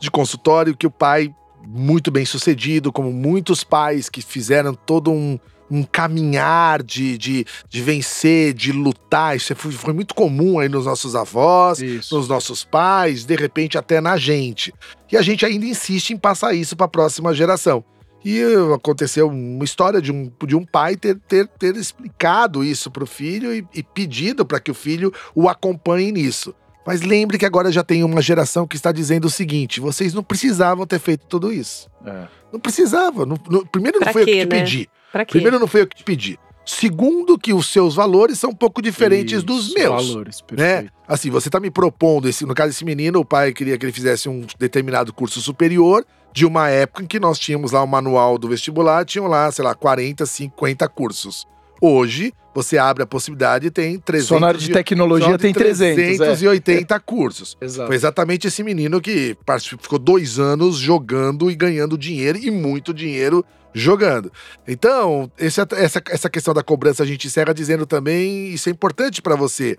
[0.00, 1.32] de consultório, que o pai,
[1.66, 5.38] muito bem sucedido, como muitos pais que fizeram todo um,
[5.70, 9.36] um caminhar de, de, de vencer, de lutar.
[9.36, 12.16] Isso foi, foi muito comum aí nos nossos avós, isso.
[12.16, 14.72] nos nossos pais, de repente até na gente.
[15.10, 17.84] E a gente ainda insiste em passar isso para a próxima geração.
[18.24, 18.42] E
[18.74, 23.06] aconteceu uma história de um, de um pai ter, ter, ter explicado isso para o
[23.06, 26.52] filho e, e pedido para que o filho o acompanhe nisso.
[26.86, 30.22] Mas lembre que agora já tem uma geração que está dizendo o seguinte: vocês não
[30.22, 31.90] precisavam ter feito tudo isso.
[32.04, 32.28] É.
[32.52, 33.26] Não precisava.
[33.26, 34.60] Não, não, primeiro não foi quê, eu que te né?
[34.60, 34.90] pedi.
[35.28, 36.38] Primeiro não foi eu que te pedi.
[36.64, 40.08] Segundo, que os seus valores são um pouco diferentes Isso, dos meus.
[40.08, 40.46] Valores, né?
[40.46, 40.84] perfeito.
[40.84, 40.90] Né?
[41.06, 43.92] Assim, você está me propondo, esse, no caso desse menino, o pai queria que ele
[43.92, 48.36] fizesse um determinado curso superior de uma época em que nós tínhamos lá o manual
[48.36, 51.46] do vestibular, tinham lá, sei lá, 40, 50 cursos.
[51.80, 54.28] Hoje, você abre a possibilidade e tem 300.
[54.28, 56.16] Só na área de tecnologia tem 300.
[56.16, 56.98] 380 é.
[56.98, 57.56] cursos.
[57.60, 57.86] Exato.
[57.86, 59.36] Foi exatamente esse menino que
[59.78, 64.32] ficou dois anos jogando e ganhando dinheiro e muito dinheiro jogando.
[64.66, 69.20] Então, esse, essa, essa questão da cobrança a gente encerra dizendo também, isso é importante
[69.20, 69.76] para você.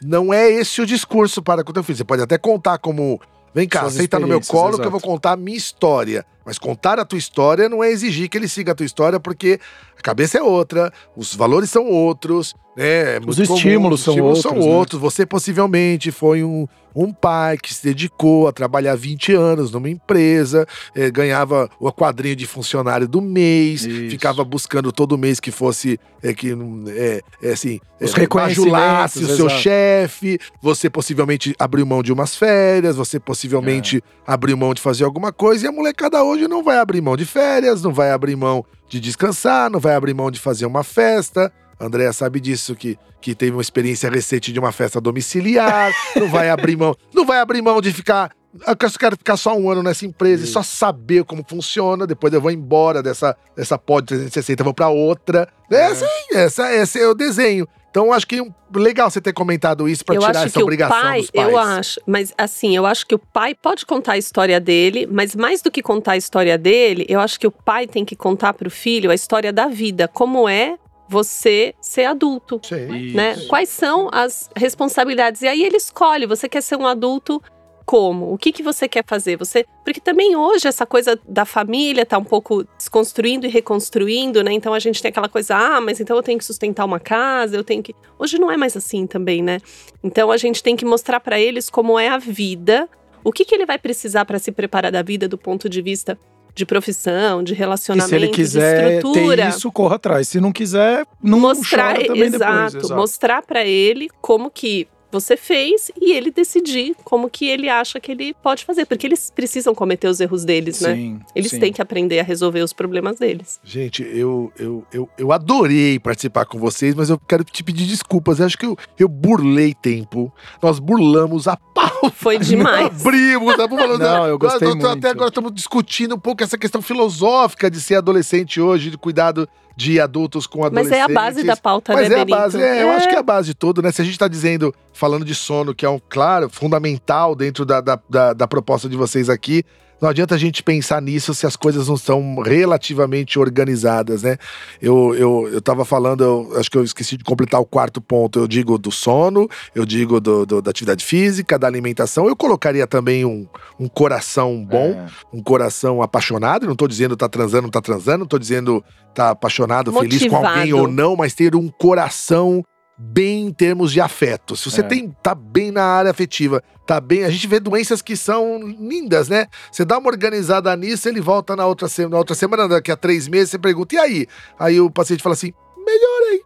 [0.00, 1.98] Não é esse o discurso para com o teu filho.
[1.98, 3.20] Você pode até contar como
[3.54, 4.82] Vem cá, senta no meu colo exato.
[4.82, 6.24] que eu vou contar a minha história.
[6.44, 9.60] Mas contar a tua história não é exigir que ele siga a tua história, porque
[9.98, 13.16] a cabeça é outra, os valores são outros, né?
[13.16, 14.76] É os estímulos, os estímulos são, outros, são né?
[14.76, 15.00] outros.
[15.00, 20.66] Você possivelmente foi um, um pai que se dedicou a trabalhar 20 anos numa empresa,
[20.94, 24.10] eh, ganhava o quadrinho de funcionário do mês, Isso.
[24.10, 26.56] ficava buscando todo mês que fosse eh, que
[26.88, 32.34] é, é assim, os é, bajulasse o seu chefe, você possivelmente abriu mão de umas
[32.34, 34.00] férias, você possivelmente é.
[34.26, 37.26] abriu mão de fazer alguma coisa, e a molecada hoje não vai abrir mão de
[37.26, 41.52] férias, não vai abrir mão de descansar, não vai abrir mão de fazer uma festa.
[41.80, 46.50] Andréa sabe disso, que, que teve uma experiência recente de uma festa domiciliar, não vai
[46.50, 48.30] abrir mão, não vai abrir mão de ficar.
[48.66, 50.50] Eu quero ficar só um ano nessa empresa Isso.
[50.50, 52.04] e só saber como funciona.
[52.06, 55.48] Depois eu vou embora dessa, dessa pod 360, vou para outra.
[55.70, 55.76] É.
[55.76, 57.66] Essa, essa, esse é o desenho.
[57.90, 58.42] Então, acho que é
[58.74, 61.48] legal você ter comentado isso para tirar essa obrigação pai, dos pais.
[61.48, 65.34] Eu acho, mas assim, eu acho que o pai pode contar a história dele, mas
[65.34, 68.52] mais do que contar a história dele, eu acho que o pai tem que contar
[68.54, 70.78] para o filho a história da vida, como é
[71.10, 73.12] você ser adulto, Sim.
[73.12, 73.36] né?
[73.48, 75.42] Quais são as responsabilidades?
[75.42, 77.42] E aí ele escolhe, você quer ser um adulto
[77.84, 78.32] como?
[78.32, 79.36] O que, que você quer fazer?
[79.36, 84.52] Você, porque também hoje essa coisa da família tá um pouco desconstruindo e reconstruindo, né?
[84.52, 87.56] Então a gente tem aquela coisa, ah, mas então eu tenho que sustentar uma casa,
[87.56, 87.92] eu tenho que.
[88.16, 89.58] Hoje não é mais assim também, né?
[90.04, 92.88] Então a gente tem que mostrar para eles como é a vida,
[93.24, 96.16] o que, que ele vai precisar para se preparar da vida do ponto de vista
[96.54, 99.42] de profissão, de E relacionamento, se ele de quiser estrutura.
[99.44, 100.28] ter isso, corra atrás.
[100.28, 102.90] Se não quiser, não mostrar, chora também exato, depois.
[102.90, 108.12] mostrar pra ele como que você fez e ele decidir como que ele acha que
[108.12, 110.94] ele pode fazer, porque eles precisam cometer os erros deles, né?
[110.94, 111.60] Sim, Eles sim.
[111.60, 113.60] têm que aprender a resolver os problemas deles.
[113.64, 118.38] Gente, eu, eu, eu, eu adorei participar com vocês, mas eu quero te pedir desculpas.
[118.40, 120.32] Eu acho que eu, eu burlei tempo.
[120.62, 122.10] Nós burlamos a pauta.
[122.14, 122.86] Foi demais.
[123.04, 123.98] Abrimos, tá falando.
[123.98, 124.86] Não, eu gostei nós- muito.
[124.88, 129.48] Até agora estamos discutindo um pouco essa questão filosófica de ser adolescente hoje, de cuidado
[129.76, 130.98] de adultos com Mas adolescentes.
[130.98, 133.18] é a base da pauta, Mas né, é a base, é, eu acho que é
[133.18, 133.90] a base de tudo, né?
[133.90, 137.80] Se a gente tá dizendo, falando de sono, que é um, claro, fundamental dentro da,
[137.80, 139.64] da, da, da proposta de vocês aqui,
[140.00, 144.36] não adianta a gente pensar nisso se as coisas não são relativamente organizadas, né?
[144.80, 148.38] Eu, eu, eu tava falando, eu acho que eu esqueci de completar o quarto ponto.
[148.38, 152.26] Eu digo do sono, eu digo do, do- da atividade física, da alimentação.
[152.26, 153.46] Eu colocaria também um,
[153.78, 155.06] um coração bom, É.
[155.32, 156.66] um coração apaixonado.
[156.66, 158.82] Não tô dizendo tá transando, não tá transando, não tô dizendo
[159.14, 160.82] tá apaixonado, feliz com alguém Motivado.
[160.82, 162.64] ou não, mas ter um coração
[163.02, 164.54] bem em termos de afeto.
[164.54, 164.84] Se você É.
[164.84, 169.28] tem tá bem na área afetiva, tá bem, a gente vê doenças que são lindas,
[169.28, 169.46] né?
[169.72, 173.26] Você dá uma organizada nisso, ele volta na outra, na outra semana, daqui a três
[173.26, 174.26] meses, você pergunta, e aí?
[174.58, 176.42] Aí o paciente fala assim, melhorei.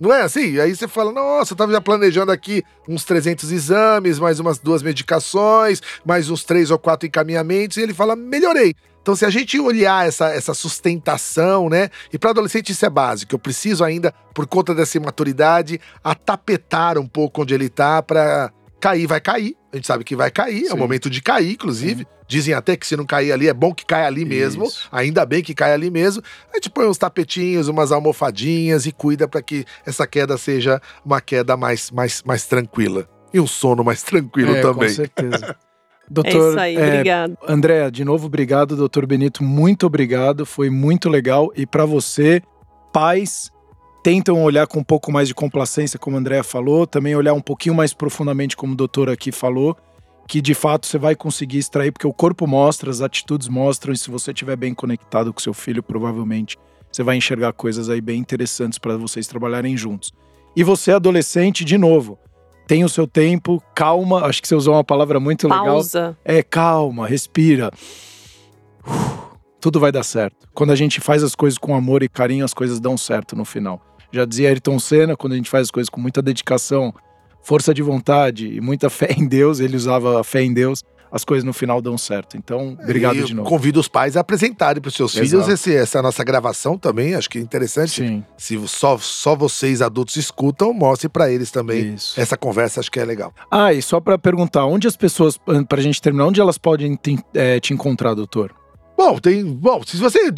[0.00, 0.58] Não é assim?
[0.58, 4.82] Aí você fala, nossa, eu tava já planejando aqui uns 300 exames, mais umas duas
[4.82, 8.74] medicações, mais uns três ou quatro encaminhamentos, e ele fala, melhorei.
[9.02, 11.90] Então, se a gente olhar essa, essa sustentação, né?
[12.12, 13.34] E para adolescente isso é básico.
[13.34, 19.06] Eu preciso ainda, por conta dessa imaturidade, atapetar um pouco onde ele tá para cair,
[19.06, 19.56] vai cair.
[19.72, 20.74] A gente sabe que vai cair, é Sim.
[20.74, 22.06] o momento de cair, inclusive.
[22.28, 24.64] Dizem até que se não cair ali, é bom que caia ali mesmo.
[24.64, 24.88] Isso.
[24.92, 26.22] Ainda bem que cai ali mesmo.
[26.52, 31.20] A gente põe uns tapetinhos, umas almofadinhas e cuida para que essa queda seja uma
[31.20, 33.08] queda mais, mais, mais tranquila.
[33.34, 34.88] E um sono mais tranquilo É, também.
[34.88, 35.56] Com certeza.
[36.04, 37.38] É Doutor, isso aí, é, obrigado.
[37.48, 38.76] Andréa, de novo, obrigado.
[38.76, 40.44] Doutor Benito, muito obrigado.
[40.44, 41.52] Foi muito legal.
[41.56, 42.42] E para você,
[42.92, 43.50] pais,
[44.02, 47.40] tentam olhar com um pouco mais de complacência, como a Andréa falou, também olhar um
[47.40, 49.76] pouquinho mais profundamente, como o doutor aqui falou,
[50.26, 53.98] que de fato você vai conseguir extrair, porque o corpo mostra, as atitudes mostram, e
[53.98, 56.58] se você estiver bem conectado com seu filho, provavelmente
[56.90, 60.12] você vai enxergar coisas aí bem interessantes para vocês trabalharem juntos.
[60.54, 62.18] E você, adolescente, de novo,
[62.66, 65.64] tem o seu tempo, calma, acho que você usou uma palavra muito legal.
[65.64, 66.16] Pausa.
[66.24, 67.70] É, calma, respira.
[68.86, 70.48] Uf, Tudo vai dar certo.
[70.54, 73.44] Quando a gente faz as coisas com amor e carinho, as coisas dão certo no
[73.44, 73.80] final.
[74.10, 76.92] Já dizia Ayrton Senna, quando a gente faz as coisas com muita dedicação,
[77.42, 80.82] força de vontade e muita fé em Deus, ele usava a fé em Deus,
[81.12, 82.36] as coisas no final dão certo.
[82.38, 83.46] Então, obrigado E de novo.
[83.48, 85.28] Convido os pais a apresentarem para os seus Exato.
[85.28, 87.14] filhos esse- essa nossa gravação também.
[87.14, 87.90] Acho que é interessante.
[88.02, 92.18] Sim, Se só, só vocês adultos escutam, mostre para eles também isso.
[92.18, 92.80] essa conversa.
[92.80, 93.32] Acho que é legal.
[93.50, 95.38] Ah, e só para perguntar, onde as pessoas,
[95.68, 98.54] pra gente terminar, onde elas podem te, eh, te encontrar, doutor?
[98.96, 99.44] Bom, tem.
[99.44, 100.30] Bom, se você.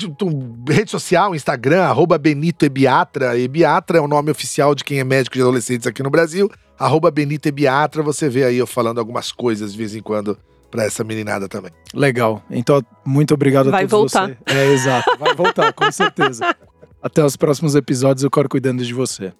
[0.68, 3.38] Rede social, Instagram, arroba Benito Ebiatra.
[3.38, 6.50] Ebiatra é o nome oficial de quem é médico de adolescentes aqui no Brasil.
[6.78, 10.36] Arroba Benito Ebiatra, você vê aí eu falando algumas coisas de vez em quando
[10.74, 11.70] pra essa meninada também.
[11.94, 12.42] Legal.
[12.50, 14.26] Então, muito obrigado Vai a todos voltar.
[14.44, 14.58] vocês.
[14.58, 15.16] É, exato.
[15.20, 16.52] Vai voltar, com certeza.
[17.00, 19.32] Até os próximos episódios, eu quero cuidando de você.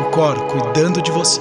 [0.00, 1.40] O Cor cuidando de você.